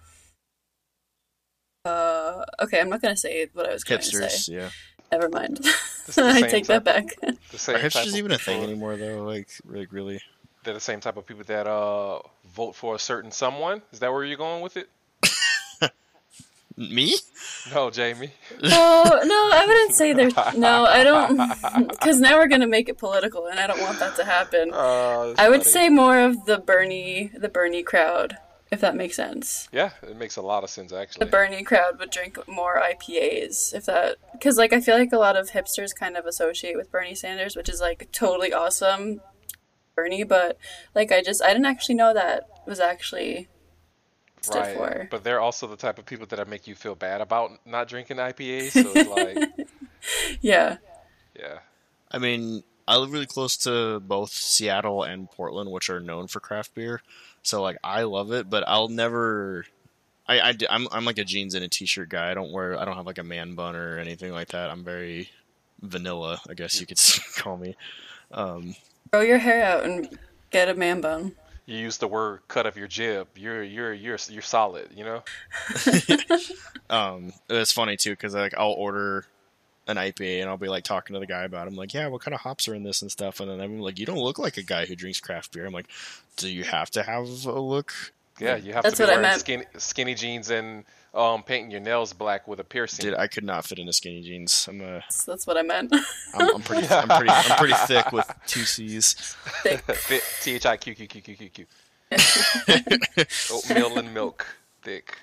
[1.85, 4.17] Uh, okay, I'm not gonna say what I was going to say.
[4.25, 4.69] hipsters, yeah.
[5.11, 5.65] Never mind.
[6.09, 7.37] It's the I take that type back.
[7.51, 9.23] The same Are type hipsters even a thing anymore though?
[9.23, 10.19] Like like really?
[10.63, 12.19] They're the same type of people that uh
[12.53, 13.81] vote for a certain someone.
[13.91, 14.89] Is that where you're going with it?
[16.77, 17.15] Me?
[17.73, 18.31] No, Jamie.
[18.63, 20.31] Oh no, I wouldn't say they're.
[20.57, 21.87] No, I don't.
[21.89, 24.71] Because now we're gonna make it political, and I don't want that to happen.
[24.73, 25.71] Uh, I would funny.
[25.71, 28.37] say more of the Bernie, the Bernie crowd,
[28.71, 29.67] if that makes sense.
[29.71, 31.25] Yeah, it makes a lot of sense actually.
[31.25, 31.31] The.
[31.31, 34.17] Bernie crowd would drink more IPAs, if that.
[34.31, 37.55] Because like I feel like a lot of hipsters kind of associate with Bernie Sanders,
[37.55, 39.21] which is like totally awesome,
[39.95, 40.23] Bernie.
[40.23, 40.57] But
[40.95, 43.47] like I just I didn't actually know that was actually
[44.53, 45.07] Right, for.
[45.11, 48.17] but they're also the type of people that make you feel bad about not drinking
[48.17, 48.71] IPAs.
[48.71, 49.67] So it's like,
[50.41, 50.77] Yeah.
[51.37, 51.59] yeah,
[52.09, 56.39] I mean, I live really close to both Seattle and Portland, which are known for
[56.39, 57.01] craft beer.
[57.43, 59.65] So like, I love it, but I'll never.
[60.27, 62.29] I, I am I'm like a jeans and a t-shirt guy.
[62.29, 62.79] I don't wear.
[62.79, 64.69] I don't have like a man bun or anything like that.
[64.69, 65.29] I'm very
[65.81, 66.99] vanilla, I guess you could
[67.37, 67.75] call me.
[68.31, 68.75] Um,
[69.11, 70.19] Grow your hair out and
[70.51, 71.33] get a man bun.
[71.65, 74.89] you use the word "cut of your jib." You're you're you're you're solid.
[74.95, 75.23] You know.
[76.89, 79.25] um, it's funny too because like I'll order
[79.89, 81.67] an IPA and I'll be like talking to the guy about.
[81.67, 81.71] It.
[81.71, 83.79] I'm like, yeah, what kind of hops are in this and stuff, and then I'm
[83.79, 85.65] like, you don't look like a guy who drinks craft beer.
[85.65, 85.87] I'm like,
[86.37, 87.93] do you have to have a look?
[88.39, 91.81] Yeah, you have That's to be what wearing skinny, skinny jeans and um, painting your
[91.81, 93.03] nails black with a piercing.
[93.03, 94.67] Dude, I could not fit into skinny jeans.
[94.69, 95.93] I'm a, That's, that's what I meant.
[96.33, 99.13] I'm, I'm pretty, I'm pretty, I'm pretty thick with two C's.
[99.63, 99.81] Thick.
[99.87, 101.65] Thick, T H I Q Q Q Q Q Q.
[103.51, 104.45] Oatmeal and milk,
[104.81, 105.17] thick.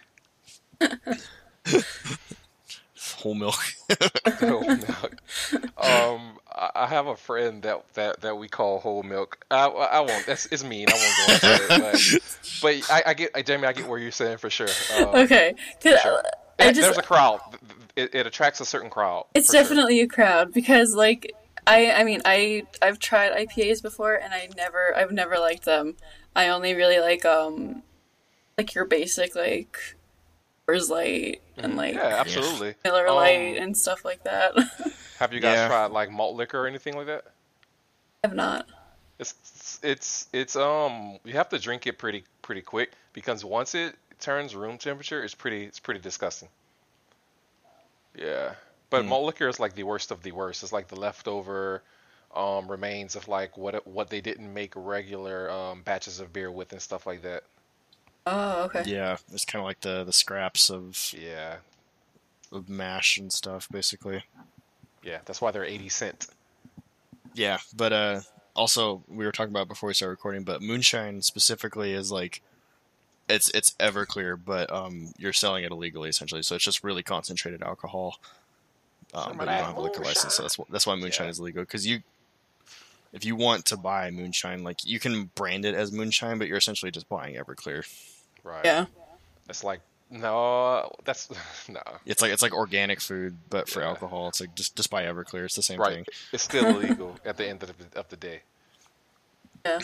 [3.16, 3.54] Whole milk.
[4.40, 5.16] Whole milk.
[5.78, 9.44] Um, I I have a friend that that, that we call whole milk.
[9.50, 10.26] I, I won't.
[10.26, 10.86] That's it's mean.
[10.88, 12.20] I won't go into it.
[12.62, 14.68] But, but I, I get, I, Jamie, I get where you're saying for sure.
[14.92, 15.22] Okay.
[15.24, 15.54] okay.
[15.82, 16.22] 'Cause sure.
[16.58, 17.40] I There's a crowd.
[17.96, 19.26] It, it attracts a certain crowd.
[19.34, 19.62] it's for sure.
[19.62, 21.32] definitely a crowd because like
[21.66, 25.96] I I mean I I've tried IPAs before and I never I've never liked them.
[26.34, 27.82] I only really like um
[28.58, 29.78] like your basic like
[30.66, 32.74] Coors Light and like Yeah, absolutely.
[32.84, 34.54] Miller Um, and stuff like that.
[35.16, 35.66] Have you guys Yeah.
[35.66, 37.24] tried like malt liquor or anything like that?
[38.24, 38.66] I've not.
[39.18, 43.96] It's it's it's um you have to drink it pretty pretty quick because once it
[44.20, 46.48] turns room temperature, it's pretty it's pretty disgusting.
[48.16, 48.54] Yeah,
[48.90, 49.06] but Hmm.
[49.06, 50.62] malt liquor is like the worst of the worst.
[50.62, 51.82] It's like the leftover
[52.34, 56.72] um remains of like what what they didn't make regular um batches of beer with
[56.72, 57.44] and stuff like that.
[58.26, 58.82] Oh, okay.
[58.84, 61.56] Yeah, it's kind of like the the scraps of, Yeah,
[62.50, 64.24] of mash and stuff, basically.
[65.02, 66.26] yeah, that's why they're eighty cent.
[67.34, 68.20] Yeah, but uh,
[68.54, 72.42] also we were talking about before we started recording, but moonshine specifically is like
[73.28, 77.62] it's it's Everclear, but um, you're selling it illegally essentially, so it's just really concentrated
[77.62, 78.18] alcohol.
[79.14, 81.30] Um, but you don't have a liquor license, so that's that's why moonshine Yeah.
[81.30, 81.62] is illegal.
[81.62, 82.00] Because you,
[83.12, 86.56] if you want to buy moonshine, like you can brand it as moonshine, but you're
[86.58, 87.84] essentially just buying Everclear.
[88.46, 88.64] Right.
[88.64, 88.86] Yeah.
[89.48, 91.28] It's like no, that's
[91.68, 91.80] no.
[92.06, 93.88] It's like it's like organic food, but for Yeah.
[93.88, 95.44] alcohol, it's like just just buy Everclear.
[95.44, 95.94] It's the same Right.
[95.94, 96.06] thing.
[96.32, 98.42] It's still illegal at the end of the, of the day.
[99.64, 99.80] Yeah.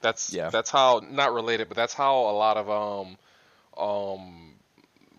[0.00, 0.50] That's Yeah.
[0.50, 3.18] that's how not related, but that's how a lot of um
[3.76, 4.54] um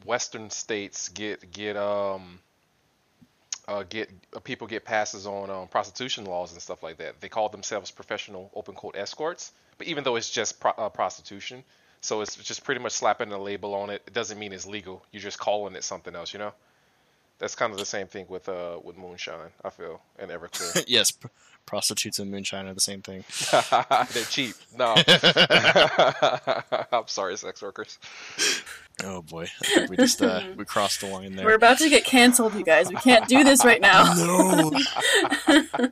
[0.05, 2.39] Western states get get um
[3.67, 7.21] uh, get uh, people get passes on um, prostitution laws and stuff like that.
[7.21, 11.63] They call themselves professional open quote escorts, but even though it's just pro- uh, prostitution,
[12.01, 14.01] so it's just pretty much slapping a label on it.
[14.07, 15.03] It doesn't mean it's legal.
[15.11, 16.53] You're just calling it something else, you know.
[17.39, 19.51] That's kind of the same thing with uh with moonshine.
[19.63, 20.83] I feel and Everclear.
[20.87, 21.27] yes, pr-
[21.65, 23.23] prostitutes and moonshine are the same thing.
[24.13, 24.55] They're cheap.
[24.77, 24.93] No.
[26.91, 27.97] I'm sorry, sex workers.
[29.05, 29.47] Oh boy,
[29.89, 31.45] we just uh, we crossed the line there.
[31.45, 32.89] We're about to get canceled, you guys.
[32.89, 34.13] We can't do this right now.
[34.15, 34.71] no.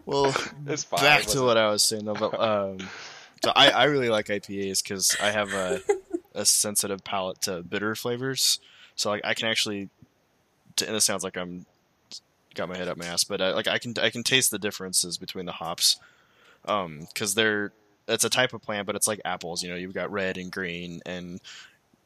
[0.05, 0.35] well,
[0.67, 0.99] It's fine.
[0.99, 2.13] back to wasn't- what I was saying though.
[2.15, 2.79] But, um,
[3.43, 5.81] so I, I really like IPAs because I have a,
[6.33, 8.59] a sensitive palate to bitter flavors.
[8.95, 9.89] So like I can actually,
[10.85, 11.65] and this sounds like I'm
[12.55, 14.59] got my head up my ass, but I, like I can I can taste the
[14.59, 15.99] differences between the hops,
[16.65, 17.71] um, because they're
[18.07, 19.61] it's a type of plant, but it's like apples.
[19.61, 21.39] You know, you've got red and green and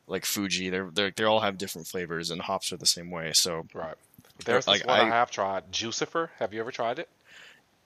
[0.07, 0.69] like Fuji.
[0.69, 3.31] They're they they all have different flavors, and hops are the same way.
[3.33, 3.95] So Right.
[4.43, 6.29] There's Like, this one I, I- have tried, Jucifer.
[6.39, 7.07] Have you ever tried it?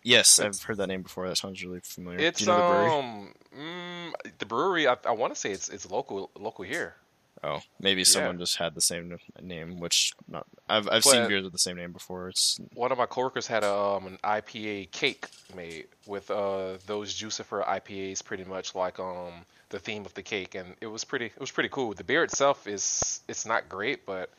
[0.05, 1.27] Yes, I've heard that name before.
[1.27, 2.19] That sounds really familiar.
[2.19, 2.89] It's Do you know the brewery?
[2.89, 4.87] um mm, the brewery.
[4.87, 6.95] I, I want to say it's it's local local here.
[7.43, 8.05] Oh, maybe Yeah.
[8.05, 10.45] someone just had the same name, which not.
[10.69, 12.29] I've I've seen beers with the same name before.
[12.29, 17.13] It's One of my coworkers had a, um, an IPA cake made with uh, those
[17.13, 19.33] Jucifer IPAs, pretty much like um
[19.69, 21.93] the theme of the cake, and it was pretty it was pretty cool.
[21.93, 24.29] The beer itself is it's not great, but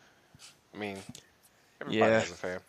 [0.74, 0.96] I mean
[1.80, 2.20] everybody Yeah.
[2.20, 2.60] has a fan.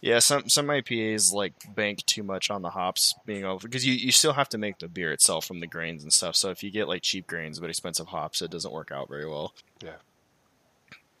[0.00, 0.18] Yeah.
[0.18, 4.12] Some some IPAs like bank too much on the hops being over because you you
[4.12, 6.36] still have to make the beer itself from the grains and stuff.
[6.36, 9.28] So if you get like cheap grains but expensive hops, it doesn't work out very
[9.28, 9.54] well.
[9.82, 9.96] Yeah.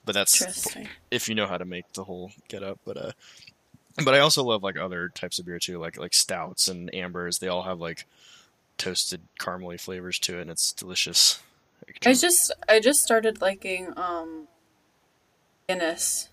[0.04, 0.76] But that's
[1.10, 2.78] if you know how to make the whole get up.
[2.84, 3.12] But uh,
[4.04, 7.38] but I also love like other types of beer too, like like stouts and ambers.
[7.38, 8.06] They all have like
[8.78, 11.42] toasted caramely flavors to it, and it's delicious.
[12.04, 14.48] I just I just started liking um
[15.68, 16.27] Guinness.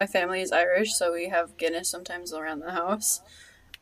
[0.00, 3.20] My family is Irish, so we have Guinness sometimes around the house.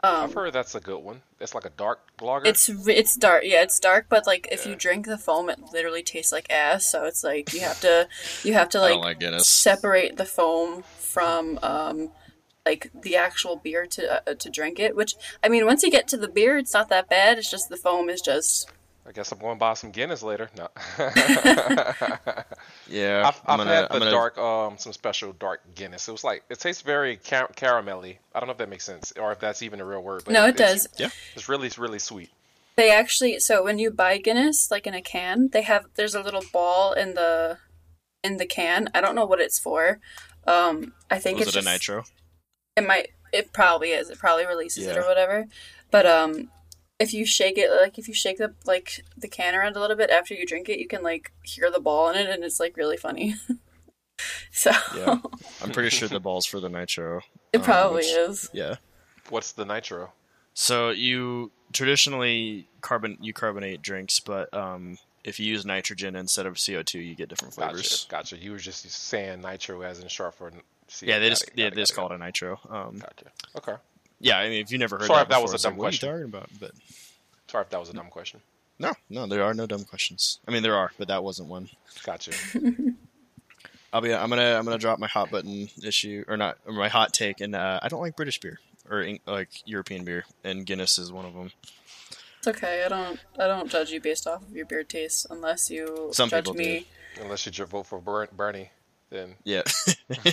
[0.02, 1.22] Um, I've heard that's a good one.
[1.40, 2.46] It's like a dark lager.
[2.46, 4.72] it's it's dark, yeah, it's dark, but like if Yeah.
[4.72, 6.90] you drink the foam, it literally tastes like ass.
[6.90, 8.06] So it's like you have to
[8.42, 12.10] you have to like, like separate the foam from um
[12.66, 14.94] like the actual beer to uh, to drink it.
[14.94, 17.38] Which I mean, once you get to the beer, it's not that bad.
[17.38, 18.70] It's just the foam is just
[19.06, 20.48] I guess I'm going to buy some Guinness later.
[20.56, 20.68] No.
[22.88, 26.08] Yeah, I've, I'm I've gonna- had I'm the gonna- dark, um, some special dark Guinness.
[26.08, 28.18] It was like it tastes very car- caramelly.
[28.34, 30.22] I don't know if that makes sense or if that's even a real word.
[30.24, 31.12] But no, it it's- does.
[31.34, 32.30] It's really, really sweet.
[32.76, 36.22] They actually so when you buy Guinness like in a can, they have there's a
[36.22, 37.58] little ball in the
[38.22, 38.88] in the can.
[38.94, 40.00] I don't know what it's for.
[40.46, 42.04] Um, I think Was it's it a nitro?
[42.76, 43.10] It might.
[43.32, 44.10] It probably is.
[44.10, 45.46] It probably releases it or whatever.
[45.90, 46.50] But um,
[47.00, 49.96] if you shake it, like if you shake the like the can around a little
[49.96, 52.60] bit after you drink it, you can like hear the ball in it, and it's
[52.60, 53.34] like really funny.
[54.52, 55.18] so Yeah.
[55.62, 57.20] I'm pretty sure the ball's for the nitro.
[57.52, 58.50] it um, probably which- is.
[58.52, 58.76] Yeah.
[59.30, 60.12] What's the nitro?
[60.52, 66.54] So you traditionally carbon you carbonate drinks, but um, if you use nitrogen instead of
[66.54, 68.06] CO2, you get different flavors.
[68.08, 68.34] Gotcha.
[68.36, 68.44] Gotcha.
[68.44, 70.52] You were just saying nitro as in short for.
[70.88, 72.24] C- Yeah, they got just it, yeah got they it, just got call it a
[72.24, 72.60] nitro.
[72.68, 72.98] Um.
[72.98, 73.26] Gotcha.
[73.56, 73.74] Okay.
[74.24, 75.78] Yeah, I mean if you never heard Sorry that, if that was a dumb like,
[75.78, 76.08] what question.
[76.08, 76.50] are you talking about?
[76.58, 76.70] But
[77.48, 78.40] Sorry if that was a dumb question.
[78.78, 80.40] no, no, there are no dumb questions.
[80.48, 81.68] I mean there are, but that wasn't one.
[82.04, 82.32] Gotcha.
[83.92, 86.88] I'll be I'm gonna I'm gonna drop my hot button issue or not or my
[86.88, 88.58] hot take, and uh, I don't like British beer
[88.90, 91.52] or like European beer, and Guinness is one of them.
[92.38, 92.82] It's okay.
[92.84, 93.20] I don't.
[93.38, 96.54] I don't judge you based off of your beer taste unless you Some judge people
[96.54, 96.86] me.
[97.22, 98.70] Unless you ju- vote for Bernie,
[99.10, 99.62] then Yeah,
[100.24, 100.32] you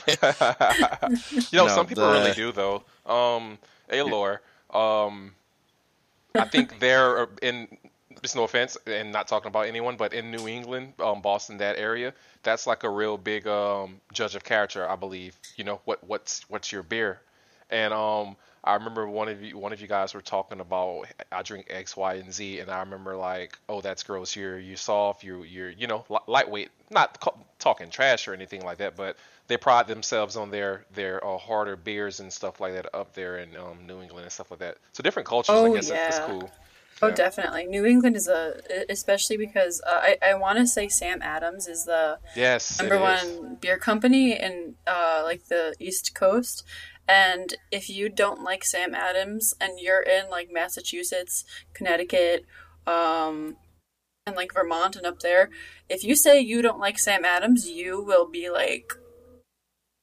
[1.54, 2.84] know No, some people the- really do though.
[3.06, 3.60] Um,
[3.92, 4.40] Alor,
[4.74, 5.34] um,
[6.36, 7.68] I think they're in.
[8.22, 11.80] Just no offense, and not talking about anyone, but in New England, um, Boston, that
[11.80, 12.14] area,
[12.44, 15.36] that's like a real big um, judge of character, I believe.
[15.56, 17.20] You know what what's what's your beer,
[17.72, 21.42] and um, I remember one of you one of you guys were talking about I
[21.42, 24.36] drink X, Y, and Z, and I remember like, oh, that's gross.
[24.36, 25.24] You're you soft.
[25.24, 26.70] You you're you know li- lightweight.
[26.92, 31.26] Not ca- talking trash or anything like that, but they pride themselves on their their
[31.26, 34.52] uh, harder beers and stuff like that up there in um, New England and stuff
[34.52, 34.78] like that.
[34.94, 36.26] So different cultures, Oh, I guess, yeah.
[36.26, 36.50] cool.
[37.04, 37.16] Oh, Yeah.
[37.16, 37.66] definitely.
[37.66, 41.86] New England is a, especially because uh, I I want to say Sam Adams is
[41.86, 46.64] the Yes, number one beer company in uh, like the East Coast.
[47.08, 51.44] And if you don't like Sam Adams and you're in like Massachusetts,
[51.74, 52.46] Connecticut,
[52.88, 53.58] um,
[54.26, 55.50] and like Vermont and up there,
[55.90, 58.94] if you say you don't like Sam Adams, you will be like,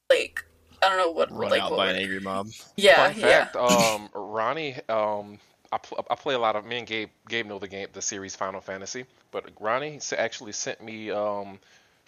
[0.09, 0.45] like
[0.81, 2.49] I don't know what run like out what by an angry mob.
[2.75, 3.45] Yeah, Fun yeah.
[3.45, 5.39] fact, um, Ronnie, um,
[5.71, 6.65] I, pl- I play a lot of.
[6.65, 9.05] Me and Gabe, Gabe know the game, the series Final Fantasy.
[9.31, 11.59] But Ronnie actually sent me um,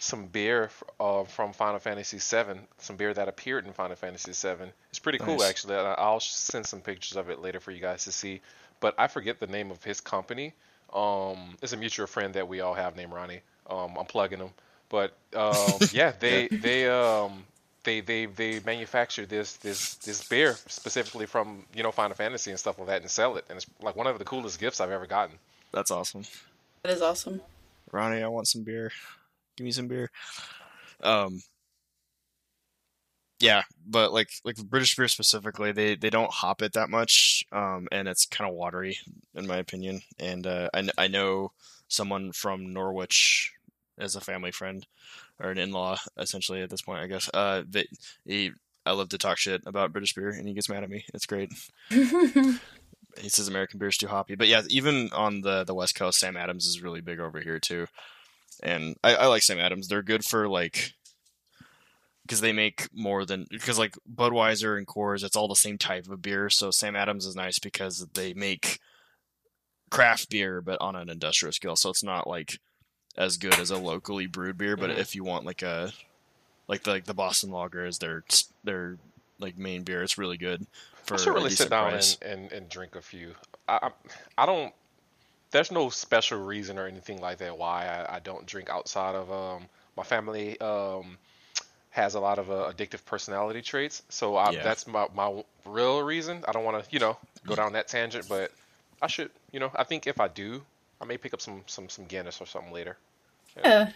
[0.02, 4.70] some beer uh, from Final Fantasy VII, some beer that appeared in Final Fantasy VII.
[4.90, 5.76] It's pretty cool, actually.
[5.76, 8.40] I- I'll send some pictures of it later for you guys to see.
[8.80, 10.54] But I forget the name of his company.
[10.92, 13.40] Um, it's a mutual friend that we all have named Ronnie.
[13.70, 14.50] Um, I'm plugging him.
[14.88, 15.54] But um,
[15.92, 17.44] yeah, they they um,
[17.84, 22.58] they they they manufacture this this this beer specifically from you know Final Fantasy and
[22.58, 24.90] stuff like that and sell it, and it's like one of the coolest gifts I've
[24.90, 25.36] ever gotten.
[25.72, 26.24] That's awesome.
[26.82, 27.40] That is awesome.
[27.92, 28.90] Ronnie, I want some beer.
[29.56, 30.10] Give me some beer.
[31.02, 31.40] Um,
[33.42, 37.88] yeah, but like like British beer specifically, they they don't hop it that much, um,
[37.90, 38.98] and it's kind of watery
[39.34, 40.02] in my opinion.
[40.18, 41.50] And uh, I I know
[41.88, 43.52] someone from Norwich
[43.98, 44.86] as a family friend
[45.38, 47.28] or an in-law essentially at this point, I guess.
[47.34, 47.86] Uh, that
[48.24, 48.52] he
[48.86, 51.04] I love to talk shit about British beer, and he gets mad at me.
[51.12, 51.52] It's great.
[51.90, 54.36] he says American beer is too hoppy.
[54.36, 57.58] But yeah, even on the the West Coast, Sam Adams is really big over here
[57.58, 57.86] too.
[58.62, 59.88] And I, I like Sam Adams.
[59.88, 60.92] They're good for like
[62.22, 66.08] because they make more than because like Budweiser and Coors, it's all the same type
[66.08, 66.48] of beer.
[66.48, 68.78] So Sam Adams is nice because they make
[69.90, 71.76] craft beer, but on an industrial scale.
[71.76, 72.58] So it's not like
[73.16, 74.76] as good as a locally brewed beer.
[74.76, 74.98] But Mhm.
[74.98, 75.92] if you want like a
[76.68, 78.24] like the like the Boston Lager is their
[78.64, 78.98] their
[79.38, 80.66] like main beer, it's really good.
[81.02, 83.34] For I should really sit down and, and, and drink a few.
[83.68, 83.90] I
[84.38, 84.72] I don't.
[85.52, 89.30] There's no special reason or anything like that why I, I don't drink outside of
[89.30, 91.18] um my family um
[91.90, 94.02] has a lot of uh, addictive personality traits.
[94.08, 94.62] So I, Yeah.
[94.62, 96.42] that's my my real reason.
[96.48, 98.50] I don't want to you know go down that tangent, but
[99.00, 100.62] I should you know I think if I do,
[101.00, 102.96] I may pick up some some some Guinness or something later.
[103.56, 103.90] yeah.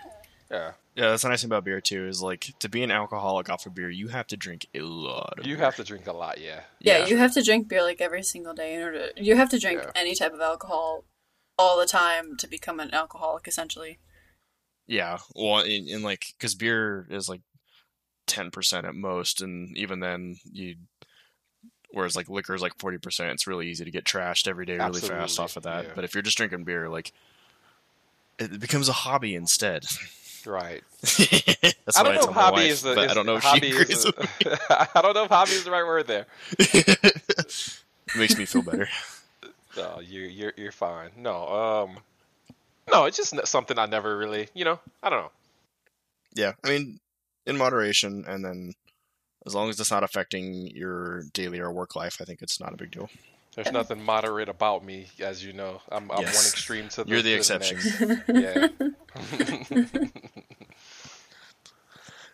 [0.48, 2.06] Yeah, Yeah, that's the nice thing about beer too.
[2.06, 5.40] Is like to be an alcoholic off of beer, you have to drink a lot.
[5.40, 5.64] Of you beer.
[5.64, 6.38] have to drink a lot.
[6.40, 6.60] Yeah.
[6.78, 9.08] Yeah, you have to drink beer like every single day in order.
[9.16, 9.90] You have to drink Yeah.
[9.96, 11.02] any type of alcohol
[11.58, 13.98] all the time to become an alcoholic, essentially.
[14.86, 17.40] Yeah, well, in, in like because beer is like
[18.26, 20.76] ten percent at most, and even then you.
[21.92, 24.76] Whereas like liquor is like forty percent, it's really easy to get trashed every day
[24.76, 25.84] really fast off of that.
[25.86, 25.90] yeah.
[25.94, 27.12] But if you're just drinking beer, like
[28.38, 29.86] it becomes a hobby instead.
[30.44, 30.82] Right.
[31.00, 32.90] That's I what don't know tell if hobby wife, is the.
[33.00, 34.56] is- I don't know if hobby she agrees is with a- me.
[34.70, 36.26] I don't know if hobby is the right word there.
[38.16, 38.88] Makes me feel better.
[39.76, 41.10] No, you you're you're fine.
[41.16, 41.98] No, um,
[42.90, 45.30] no, it's just something I never really, you know, I don't know.
[46.34, 46.98] Yeah, I mean,
[47.46, 48.72] in moderation, and then
[49.46, 52.72] as long as it's not affecting your daily or work life, I think it's not
[52.72, 53.08] a big deal.
[53.54, 55.80] There's nothing moderate about me, as you know.
[55.90, 56.34] I'm I'm Yes.
[56.36, 57.02] one extreme to the.
[57.02, 57.10] Other.
[57.10, 57.78] You're the to exception.
[58.08, 58.28] next.
[59.88, 59.96] Yeah.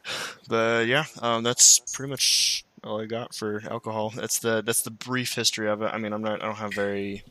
[0.49, 4.11] but yeah, um, that's pretty much all I got for alcohol.
[4.11, 5.91] That's the that's the brief history of it.
[5.93, 7.24] I mean, I'm not I don't have very.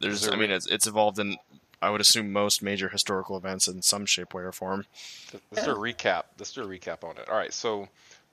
[0.00, 1.36] There's there I mean it's it's evolved in
[1.84, 4.86] I would assume most major historical events in some shape, way, or form.
[5.50, 6.24] Let's do a recap.
[6.38, 7.28] Let's do a recap on it.
[7.28, 7.88] All right, so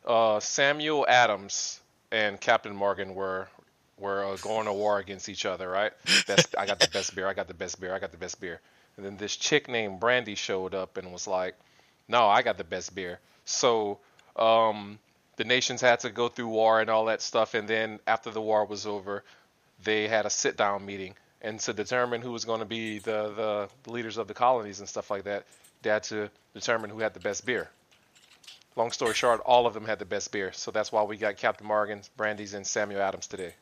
[0.06, 3.50] uh, Samuel Adams and Captain Morgan were
[3.98, 5.92] were uh, going to war against each other, right?
[6.28, 7.28] Best, I got the best beer.
[7.28, 7.94] I got the best beer.
[7.94, 8.62] I got the best beer.
[8.96, 11.56] And then this chick named Brandy showed up and was like,
[12.08, 14.00] "No, I got the best beer." So
[14.38, 14.98] um,
[15.42, 17.56] the nations had to go through war and all that stuff.
[17.56, 19.24] And then after the war was over,
[19.84, 21.16] they had a sit down meeting.
[21.42, 24.88] And to determine who was going to be the, the leaders of the colonies and
[24.88, 25.48] stuff like that,
[25.82, 27.70] they had to determine who had the best beer.
[28.76, 30.52] Long story short, all of them had the best beer.
[30.54, 33.56] So that's why we got Captain Morgan, Brandy's, and Samuel Adams today.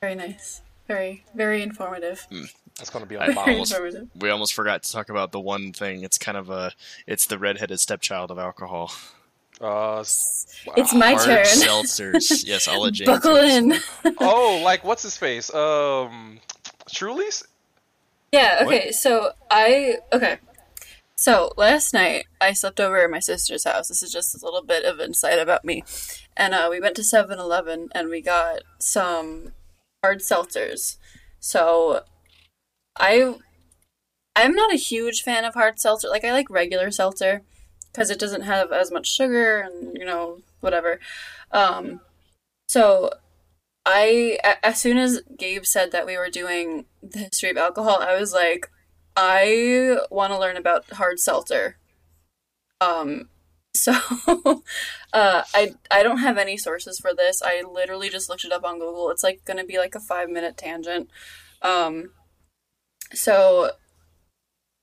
[0.00, 0.62] Very nice.
[0.88, 2.26] Very, very informative.
[2.28, 2.42] Hmm.
[2.76, 3.54] That's going to be on the bottle.
[3.54, 3.78] almost-
[4.18, 6.02] We almost forgot to talk about the one thing.
[6.02, 6.72] It's kind of a
[7.06, 8.90] it's the redheaded stepchild of alcohol.
[9.60, 10.46] Uh, s-
[10.76, 11.44] It's my Hard turn.
[11.44, 12.44] seltzers.
[12.46, 13.06] Yes, I'll let James.
[13.06, 13.74] Buckle in.
[14.18, 15.52] oh, like what's his face?
[15.54, 16.40] Um,
[16.92, 17.44] Truly's?
[18.32, 20.38] Yeah, okay, so I okay.
[21.18, 23.88] So last night I slept over at my sister's house.
[23.88, 25.82] This is just a little bit of insight about me.
[26.36, 29.52] And uh, we went to 7-Eleven and we got some
[30.04, 30.98] hard seltzers.
[31.40, 32.02] So
[32.98, 33.36] I
[34.34, 36.08] I'm not a huge fan of hard seltzer.
[36.10, 37.42] Like I like regular seltzer
[37.96, 41.00] because it doesn't have as much sugar and you know whatever.
[41.50, 42.00] Um
[42.68, 43.10] so
[43.86, 48.18] I as soon as Gabe said that we were doing the history of alcohol, I
[48.18, 48.70] was like,
[49.16, 51.78] I want to learn about hard seltzer.
[52.80, 53.28] Um,
[53.76, 53.92] so
[55.12, 57.42] uh, I I don't have any sources for this.
[57.42, 59.10] I literally just looked it up on Google.
[59.10, 61.08] It's like going to be like a five minute tangent.
[61.62, 62.10] Um,
[63.12, 63.72] so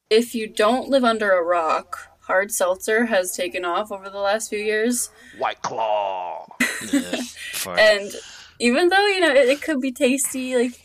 [0.09, 4.49] if you don't live under a rock, hard seltzer has taken off over the last
[4.49, 5.11] few years.
[5.37, 6.47] White Claw.
[6.91, 7.21] Yeah,
[7.77, 8.11] and
[8.59, 10.81] even though you know it, it could be tasty like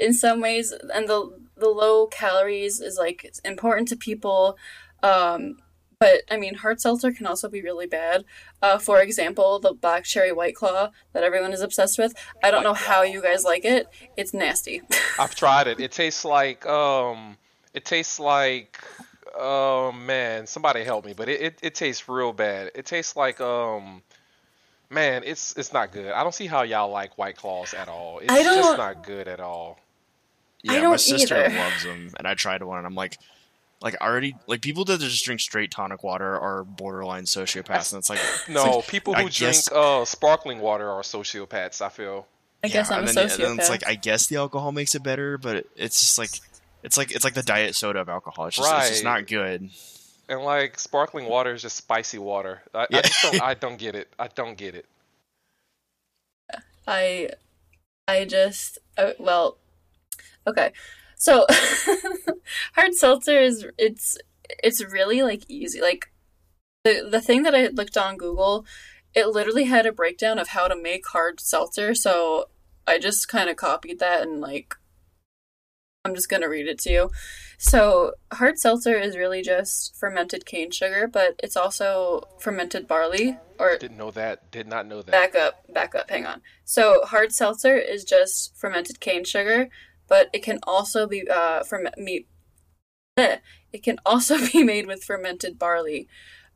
[0.00, 4.58] in some ways and the the low calories is like it's important to people
[5.04, 5.56] um
[6.00, 8.24] but i mean hard seltzer can also be really bad
[8.60, 12.12] uh for example the black cherry white claw that everyone is obsessed with
[12.42, 14.82] i don't know how you guys like it it's nasty
[15.18, 15.80] I've tried it.
[15.80, 17.36] It tastes like um,
[17.74, 18.78] it tastes like
[19.38, 22.70] oh man, somebody help me, but it, it, it tastes real bad.
[22.74, 24.02] It tastes like um,
[24.90, 26.12] man, it's it's not good.
[26.12, 28.18] I don't see how y'all like White Claws at all.
[28.20, 29.78] It's I don't- just not good at all.
[30.62, 31.56] yeah, I my don't sister either.
[31.56, 33.18] loves them, and I tried one, and I'm like,
[33.82, 37.98] like I already like people that just drink straight tonic water are borderline sociopaths, and
[38.00, 41.82] it's like No, like, people I who drink guess- uh sparkling water are sociopaths.
[41.82, 42.26] I feel.
[42.64, 44.36] i guess yeah, i'm a and then, sociopath and then it's like I guess the
[44.36, 46.30] alcohol makes it better, but it, it's just like
[46.86, 48.46] it's like it's like the diet soda of alcohol.
[48.46, 49.70] It's just it's just not good.
[50.28, 52.62] And like sparkling water is just spicy water.
[52.72, 53.02] I, I Yeah.
[53.02, 53.42] just don't.
[53.42, 54.08] I don't get it.
[54.18, 54.86] I don't get it.
[56.86, 57.30] I
[58.06, 59.58] I just uh, well
[60.46, 60.72] okay.
[61.16, 61.44] So
[62.74, 64.16] hard seltzer is it's
[64.62, 65.80] it's really like easy.
[65.80, 66.12] Like
[66.84, 68.64] the the thing that I looked on Google,
[69.12, 71.96] it literally had a breakdown of how to make hard seltzer.
[71.96, 72.44] So
[72.86, 74.76] I just kind of copied that and like
[76.06, 77.10] I'm just going to read it to you.
[77.58, 83.76] So, hard seltzer is really just fermented cane sugar, but it's also fermented barley or
[83.78, 84.50] Didn't know that.
[84.50, 85.10] Did not know that.
[85.10, 86.42] Back up, back up, hang on.
[86.64, 89.68] So hard seltzer is just fermented cane sugar,
[90.08, 92.28] but it can also be uh ferment meat.
[93.16, 96.08] It can also be made with fermented barley.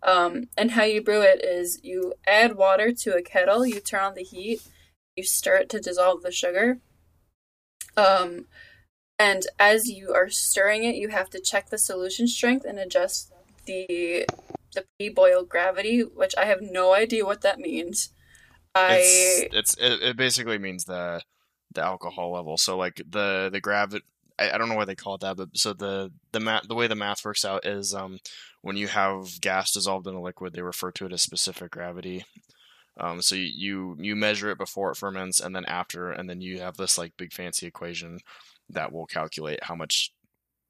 [0.03, 4.01] Um, and how you brew it is you add water to a kettle, you turn
[4.01, 4.62] on the heat,
[5.16, 6.78] you stir it to dissolve the sugar.
[7.96, 8.46] Um,
[9.20, 13.30] and as you are stirring it, you have to check the solution strength and adjust
[13.66, 14.26] the
[14.74, 18.14] the pre-boil gravity, which I have no idea what that means.
[18.74, 21.20] I It's it's it, basically means the
[21.74, 22.56] the alcohol level.
[22.56, 24.04] So like the the gravity.
[24.38, 26.74] I, I don't know why they call it that, but so the the math the
[26.74, 28.20] way the math works out is um
[28.62, 32.24] when you have gas dissolved in a liquid, they refer to it as specific gravity.
[33.01, 36.40] Um, so you, you you measure it before it ferments, and then after, and then
[36.40, 38.20] you have this like big fancy equation
[38.68, 40.12] that will calculate how much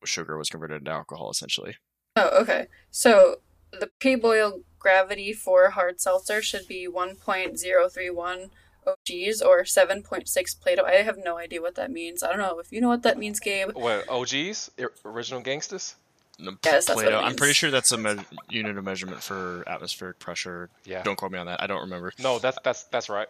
[0.05, 1.77] sugar was converted into alcohol, essentially.
[2.17, 2.67] Oh, okay.
[2.91, 3.41] So
[3.73, 8.51] the pre-boil gravity for hard seltzer should be 1.031
[8.87, 10.85] OGs or 7.6 Plato.
[10.85, 12.23] I have no idea what that means.
[12.23, 13.71] I don't know if you know what that means, Gabe.
[13.75, 14.71] What OGs?
[15.05, 15.97] Original gangsters?
[16.45, 17.19] The Yes, Plato.
[17.19, 18.17] I'm pretty sure that's a me-
[18.49, 20.71] unit of measurement for atmospheric pressure.
[20.85, 21.03] Yeah.
[21.03, 21.63] Don't quote me on that.
[21.63, 22.13] I don't remember.
[22.19, 23.29] No, that's that's that's right.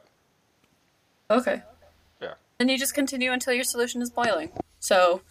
[1.30, 1.62] Okay.
[2.20, 2.34] Yeah.
[2.58, 4.50] Then you just continue until your solution is boiling.
[4.80, 5.22] So,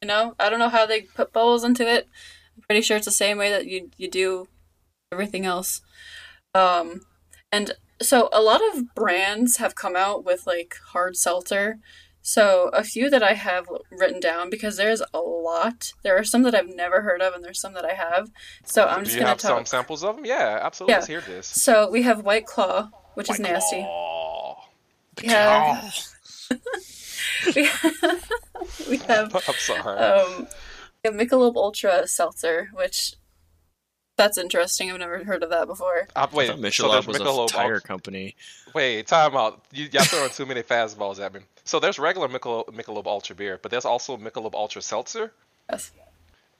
[0.00, 2.08] you know, I don't know how they put bowls into it.
[2.56, 4.48] I'm pretty sure it's the same way that you you do
[5.10, 5.80] everything else.
[6.54, 7.02] Um,
[7.50, 11.78] and so a lot of brands have come out with like hard seltzer.
[12.26, 15.92] So a few that I have written down because there's a lot.
[16.02, 18.30] There are some that I've never heard of, and there's some that I have.
[18.64, 20.24] So I'm just gonna have some samples of them?
[20.24, 20.92] Yeah, absolutely.
[20.92, 20.96] Yeah.
[20.96, 21.46] Let's hear this.
[21.46, 23.82] So we have White Claw, which is White nasty.
[23.82, 24.64] Claw.
[25.22, 25.94] We have,
[27.54, 27.62] we
[28.88, 29.98] we have I'm sorry.
[29.98, 30.48] um,
[31.04, 33.16] we have Michelob Ultra Seltzer, which
[34.16, 34.90] that's interesting.
[34.90, 36.08] I've never heard of that before.
[36.14, 38.36] Uh, I wait, thought so Michelob there's was Michelob a tire company.
[38.74, 39.62] Wait, time out.
[39.72, 41.40] You, y'all throwing too many fastballs at me.
[41.64, 45.32] So there's regular Michelob, Michelob Ultra beer, but there's also Michelob Ultra Seltzer.
[45.70, 45.90] Yes.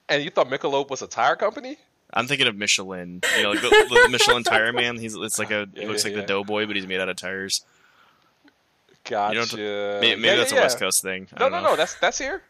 [0.09, 1.77] And you thought Michelob was a tire company?
[2.13, 3.23] I'm thinking of Michelin.
[3.37, 4.97] You know, like the, the Michelin Tire Man.
[4.99, 6.21] He's it's like a Yeah, it looks yeah, like yeah.
[6.23, 7.65] the Doughboy, but he's made out of tires.
[9.05, 9.35] Gotcha.
[9.57, 10.81] don't- Maybe, maybe Yeah, that's yeah, a West yeah.
[10.87, 11.29] Coast thing.
[11.35, 11.71] I No, don't no, know.
[11.71, 11.77] no.
[11.77, 12.43] That's that's here.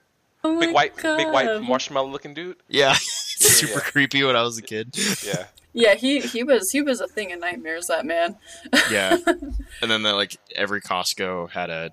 [0.43, 1.17] Oh Big white, God.
[1.17, 2.57] big white marshmallow looking dude.
[2.69, 3.14] Yeah, it's
[3.51, 3.81] super Yeah.
[3.81, 4.97] creepy when I was a kid.
[5.25, 5.47] Yeah.
[5.77, 7.89] Yeah, he he was he was a thing in nightmares.
[7.89, 8.37] That man.
[8.93, 11.91] Yeah, and then the, like every Costco had a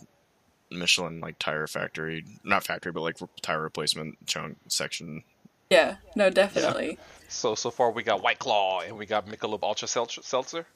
[0.69, 5.23] Michelin like tire factory, not factory, but like tire replacement chunk section.
[5.71, 6.99] Yeah, no, definitely.
[7.27, 10.21] So so far we got White Claw and we got Michelob Ultra Seltzer.
[10.21, 10.67] Seltzer.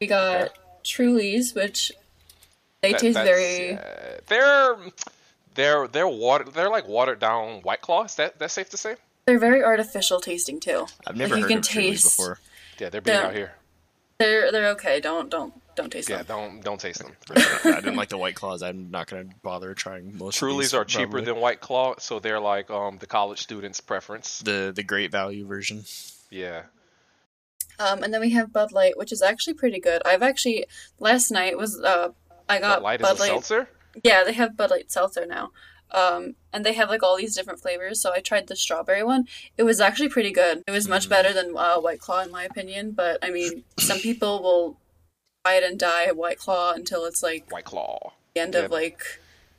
[0.00, 0.50] We got
[0.82, 1.92] Trulies, which
[2.80, 3.74] they That- taste very.
[3.78, 3.80] uh,
[4.26, 4.76] they're
[5.54, 6.44] they're they're water.
[6.44, 8.04] They're like watered down White Claw.
[8.04, 8.96] Is that that's safe to say?
[9.28, 10.86] They're very artificial tasting too.
[11.06, 12.38] I've never Like, you heard can of Truly taste- before.
[12.78, 13.26] Yeah, they're big Yeah.
[13.26, 13.52] out here.
[14.18, 15.00] They're they're okay.
[15.00, 16.26] Don't don't don't taste Yeah, them.
[16.28, 17.12] Yeah, don't don't taste them.
[17.36, 18.62] I didn't like the White Claws.
[18.62, 20.40] I'm not gonna bother trying most.
[20.40, 21.24] of Trulies these, are cheaper probably.
[21.26, 24.38] than White Claw, so they're like um the college student's preference.
[24.38, 25.84] the the great value version.
[26.30, 26.62] Yeah.
[27.78, 30.00] Um, and then we have Bud Light, which is actually pretty good.
[30.06, 30.64] I've actually
[30.98, 32.12] last night was uh
[32.48, 33.28] I got Bud Light Bud is a Light.
[33.28, 33.68] seltzer.
[34.02, 35.50] Yeah, they have Bud Light seltzer now.
[35.90, 38.00] Um, and they have like all these different flavors.
[38.00, 39.26] So I tried the strawberry one.
[39.56, 40.62] It was actually pretty good.
[40.66, 41.10] It was much Mm.
[41.10, 42.90] better than uh, White Claw, in my opinion.
[42.92, 44.76] But I mean, some people will
[45.44, 48.12] try it and die at White Claw until it's like White Claw.
[48.34, 48.60] the end Yeah.
[48.62, 49.02] of like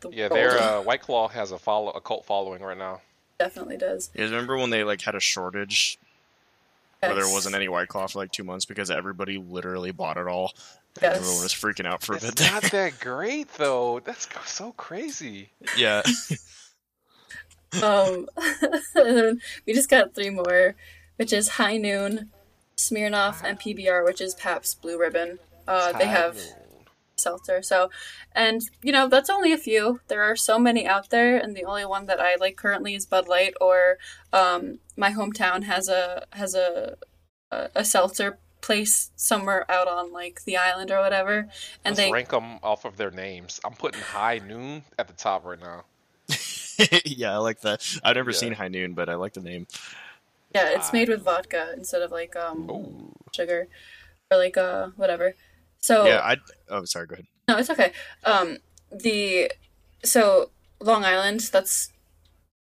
[0.01, 0.33] the Yeah, world.
[0.33, 3.01] their uh, White Claw has a follow a cult following right now.
[3.39, 4.09] definitely does.
[4.13, 5.97] You guys remember when they like had a shortage
[6.99, 10.27] where there wasn't any White Claw for like two months because everybody literally bought it
[10.27, 10.51] all.
[11.01, 11.17] Yes.
[11.17, 12.51] Everyone was freaking out for a It's bit there.
[12.51, 13.99] not that great though.
[14.03, 15.49] That's so crazy.
[15.77, 16.01] yeah,
[17.83, 18.27] Um,
[19.67, 20.75] we just got three more,
[21.17, 22.31] which is High Noon,
[22.77, 25.37] Smirnoff, and PBR, which is Pabst Blue Ribbon.
[25.67, 26.39] Uh, they have
[27.15, 27.61] seltzer.
[27.61, 27.91] So,
[28.33, 29.99] and you know that's only a few.
[30.07, 33.05] There are so many out there, and the only one that I like currently is
[33.05, 33.53] Bud Light.
[33.61, 33.97] Or
[34.33, 36.97] um, my hometown has a has a
[37.51, 41.47] a, a seltzer place somewhere out on like the island or whatever,
[41.85, 43.59] and Let's they rank them off of their names.
[43.63, 45.83] I'm putting High Noon at the top right now.
[47.05, 47.81] yeah, I like that.
[48.03, 48.37] I've never Yeah.
[48.37, 49.67] seen High Noon, but I like the name.
[50.55, 53.11] yeah, it's made with vodka instead of like um Ooh.
[53.33, 53.67] sugar
[54.31, 55.33] or like uh whatever.
[55.79, 56.37] So Yeah, I.
[56.69, 57.07] Oh, sorry.
[57.07, 57.27] Go ahead.
[57.47, 57.91] No, it's okay.
[58.25, 58.57] Um,
[58.91, 59.51] the
[60.03, 60.51] so
[60.81, 61.41] Long Island.
[61.51, 61.91] That's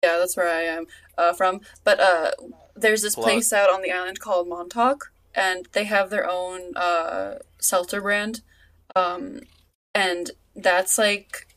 [0.03, 1.61] yeah, that's where I am uh, from.
[1.85, 2.33] But uh,
[2.77, 3.25] there's this Plug.
[3.25, 8.43] place out on the island called Montauk, and they have their own uh, seltzer brand.
[8.95, 9.41] Um,
[9.95, 11.49] and that's like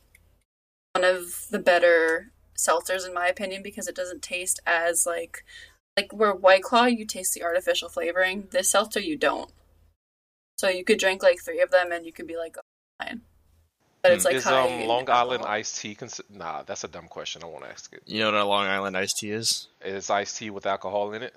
[0.93, 5.43] one of the better seltzers in my opinion because it doesn't taste as like
[5.95, 8.47] like where White Claw you taste the artificial flavoring.
[8.51, 9.51] This seltzer you don't.
[10.57, 13.21] So you could drink like three of them and you could be like oh, fine.
[14.01, 15.95] But it's like is um Long Island iced tea?
[15.95, 17.43] Cons- nah, that's a dumb question.
[17.43, 18.03] I won't ask it.
[18.05, 19.67] You know what a Long Island iced tea is?
[19.81, 21.35] It's iced tea with alcohol in it?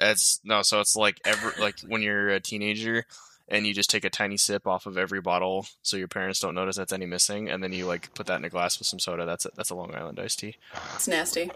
[0.00, 0.62] It's no.
[0.62, 3.04] So it's like every like when you're a teenager
[3.48, 6.54] and you just take a tiny sip off of every bottle, so your parents don't
[6.54, 8.98] notice that's any missing, and then you like put that in a glass with some
[8.98, 9.26] soda.
[9.26, 10.56] That's a, that's a Long Island iced tea.
[10.94, 11.50] It's nasty.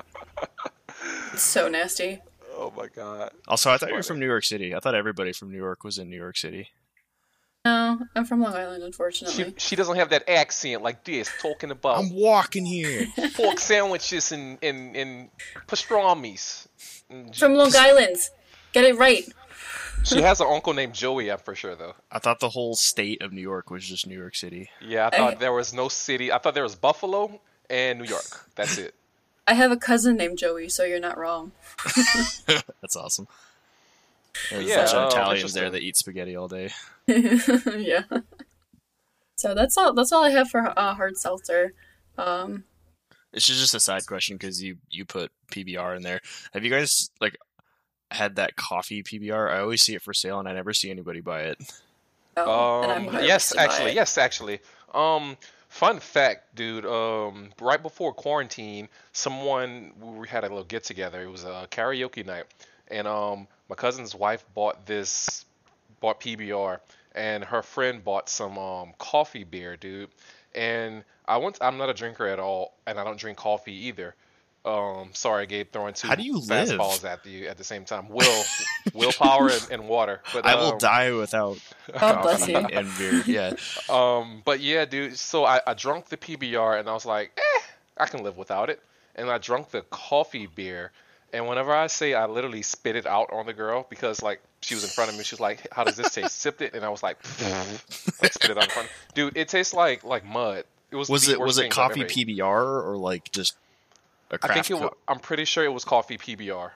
[1.33, 2.21] It's so nasty.
[2.57, 3.33] Oh my god.
[3.49, 4.75] Also, I thought you were from New York City.
[4.75, 6.71] I thought everybody from New York was in New York City.
[7.65, 9.55] No, I'm from Long Island, unfortunately.
[9.57, 13.07] she doesn't have that accent like this, talking about I'm walking here.
[13.35, 15.29] pork sandwiches and and and
[15.67, 16.69] pastrami's.
[17.09, 18.17] And From Long Island.
[18.73, 19.25] Get it right.
[20.05, 21.31] She has an uncle named Joey.
[21.33, 21.95] I'm for sure though.
[22.13, 24.69] I thought the whole state of New York was just New York City.
[24.83, 26.31] Yeah, I thought I- there was no city.
[26.31, 27.41] I thought there was Buffalo
[27.71, 28.47] and New York.
[28.57, 28.95] That's it.
[29.47, 31.53] I have a cousin named Joey, so you're not wrong.
[32.47, 33.27] That's awesome.
[34.51, 36.71] There's Yeah, a bunch of oh, Italians there that eat spaghetti all day.
[37.79, 38.03] yeah.
[39.37, 39.93] So that's all.
[39.95, 41.75] That's all I have for uh, hard seltzer.
[42.17, 42.65] Um,
[43.33, 46.21] It's just a side question because you you put PBR in there.
[46.53, 47.37] Have you guys like
[48.11, 49.51] had that coffee PBR?
[49.51, 51.59] I always see it for sale and I never see anybody buy it.
[52.37, 53.95] no, Um, yes, actually, it.
[53.97, 54.61] yes, actually.
[54.95, 55.37] Um,
[55.69, 56.87] fun fact, dude.
[56.87, 61.23] Um, right before quarantine, someone we had a little get together.
[61.23, 62.45] It was a karaoke night,
[62.89, 65.45] and um, my cousin's wife bought this,
[66.05, 66.81] bought PBR,
[67.15, 70.11] and her friend bought some um coffee beer, dude.
[70.55, 71.57] And I went.
[71.63, 74.15] I'm not a drinker at all, and I don't drink coffee either.
[74.67, 76.69] Um, sorry, Gabe, throwing two How do you live?
[76.69, 78.09] fastballs at you at the same time.
[78.09, 78.45] Will,
[78.95, 80.23] willpower, and, and water.
[80.33, 81.59] But I will um, die without
[81.99, 82.59] God bless coffee you.
[82.59, 83.23] and beer.
[83.27, 83.53] Yeah.
[83.91, 85.19] Um, but yeah, dude.
[85.19, 87.61] So I, I drunk the PBR and I was like, eh,
[87.99, 88.81] I can live without it.
[89.17, 90.93] And I drunk the coffee beer.
[91.35, 94.75] And whenever I say I literally spit it out on the girl because like she
[94.75, 96.85] was in front of me, she was like, "How does this taste?" Sipped it, and
[96.85, 97.19] I was like,
[98.23, 98.89] like spit it out in front.
[99.15, 100.65] Dude, it tastes like like mud.
[100.91, 102.05] It was Was the it worst was it coffee.
[102.05, 103.57] PBR or like just
[104.31, 104.51] a craft?
[104.59, 104.81] I think it.
[104.83, 106.71] co- Was, I'm pretty sure it was coffee PBR.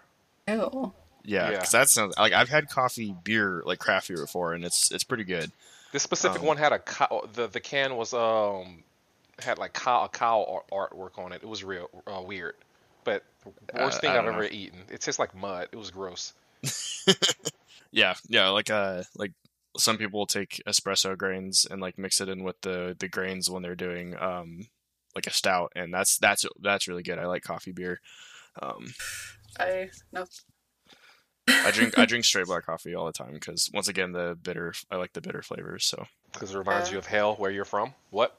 [0.49, 0.93] Ew.
[1.25, 1.51] yeah, yeah.
[1.51, 5.05] because that sounds like I've had coffee beer like craft beer before, and it's it's
[5.05, 5.53] pretty good.
[5.93, 7.29] This specific Um, one had a cow.
[7.33, 8.83] The the can was um
[9.39, 11.43] had like cow a cow art, artwork on it.
[11.43, 12.55] It was real uh, weird,
[13.05, 13.25] but
[13.75, 14.81] worst Uh, thing I I've don't ever eaten.
[14.91, 15.69] It tastes like mud.
[15.73, 16.33] It was gross.
[17.91, 19.33] Yeah, yeah, like uh like
[19.79, 23.51] some people will take espresso grains and like mix it in with the the grains
[23.51, 24.67] when they're doing um
[25.15, 27.19] like a stout, and that's that's that's really good.
[27.19, 28.01] I like coffee beer.
[28.61, 28.93] Um,
[29.59, 30.27] I no.
[31.65, 34.75] I drink I drink straight black coffee all the time because once again the bitter
[34.91, 35.87] I like the bitter flavors.
[35.87, 36.93] So Because it reminds Yeah.
[36.93, 37.95] you of hell, where you're from.
[38.11, 38.39] What?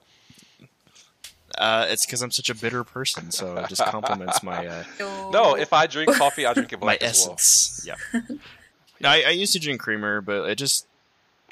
[1.59, 4.83] Uh, it's because I'm such a bitter person, so it just complements my uh,
[5.31, 7.33] No, if I drink coffee, I drink it my black as well.
[7.33, 7.85] essence.
[7.87, 7.95] Yeah.
[9.01, 10.87] No, I, I used to drink creamer, but it just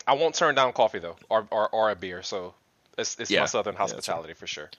[0.08, 2.24] I won't turn down coffee though, or or, or a beer.
[2.24, 2.54] So
[2.98, 3.42] it's it's Yeah.
[3.42, 4.70] my southern Yeah, hospitality for sure.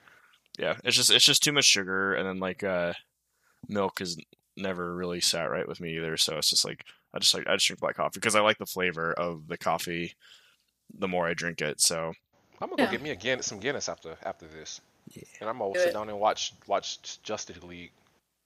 [0.58, 2.92] yeah, it's just it's just too much sugar, and then like uh,
[3.68, 4.16] milk is
[4.56, 6.16] never really sat right with me either.
[6.16, 8.58] So it's just like I just like I just drink black coffee because I like
[8.58, 10.14] the flavor of the coffee.
[10.98, 12.12] The more I drink it, so
[12.60, 12.86] I'm gonna Yeah.
[12.86, 15.22] go get me a Guinness, some Guinness after after this, Yeah.
[15.40, 15.92] and I'm gonna Do sit it.
[15.94, 17.92] down and watch watch Justice League.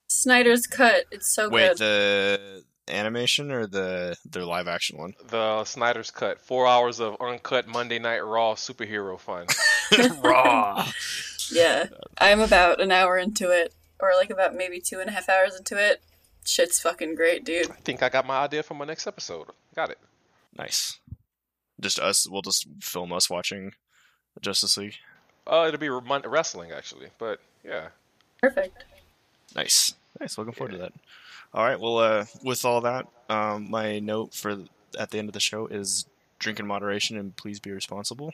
[0.08, 1.04] Snyder's cut.
[1.10, 1.78] It's so wait, good.
[1.78, 5.14] the animation or the the live action one?
[5.28, 9.46] The Snyder's Cut, four hours of uncut Monday Night Raw superhero fun.
[10.22, 10.86] Raw.
[11.50, 11.86] Yeah,
[12.18, 15.56] I'm about an hour into it, or like about maybe two and a half hours
[15.56, 16.02] into it.
[16.44, 17.70] Shit's fucking great, dude.
[17.70, 19.46] I think I got my idea for my next episode.
[19.76, 19.98] Got it.
[20.56, 20.98] Nice.
[21.80, 22.28] Just us.
[22.28, 23.72] We'll just film us watching
[24.40, 24.96] Justice League.
[25.46, 27.88] Uh, it'll be wrestling actually, but yeah.
[28.40, 28.84] Perfect.
[29.54, 29.94] Nice.
[30.20, 30.38] Nice.
[30.38, 30.92] Looking forward to that.
[31.54, 31.78] All right.
[31.78, 34.56] Well, uh, with all that, um, my note for
[34.98, 36.06] at the end of the show is
[36.38, 38.32] drink in moderation and please be responsible.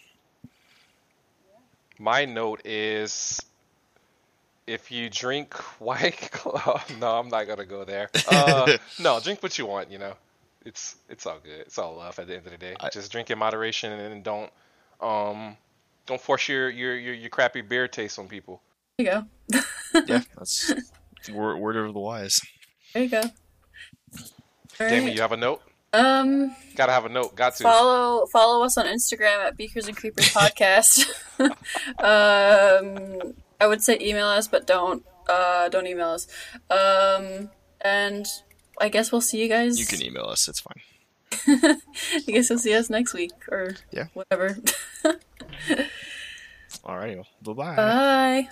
[1.99, 3.41] My note is
[4.67, 8.11] if you drink White Claw, no, I'm not gonna go there.
[8.29, 9.91] Uh, no, drink what you want.
[9.91, 10.15] You know,
[10.65, 11.61] it's it's all good.
[11.61, 12.77] It's all love at the end of the day.
[12.81, 14.51] I- Just drink in moderation and don't
[15.01, 15.57] um
[16.09, 18.63] don't force your your your, your crappy beer taste on people.
[18.97, 19.13] There you
[19.53, 19.63] go.
[20.07, 20.73] yeah, that's
[21.31, 22.41] word, word of the wise.
[22.95, 23.21] There you go.
[23.21, 25.15] All Damon, right.
[25.15, 25.63] you have a note?
[25.93, 27.37] Um, Gotta have a note.
[27.37, 27.63] Got to.
[27.63, 31.07] follow follow us on Instagram at Beakers and Creepers Podcast.
[31.99, 36.27] um, I would say email us, but don't uh don't email us.
[36.71, 37.51] Um,
[37.81, 38.27] and
[38.81, 39.79] I guess we'll see you guys.
[39.79, 40.49] You can email us.
[40.49, 40.83] It's fine.
[41.33, 41.77] I
[42.27, 44.07] guess you'll see us next week or Yeah.
[44.15, 44.59] whatever.
[46.85, 47.17] All right.
[47.17, 47.77] Well, bye bye.
[47.77, 48.49] Bye.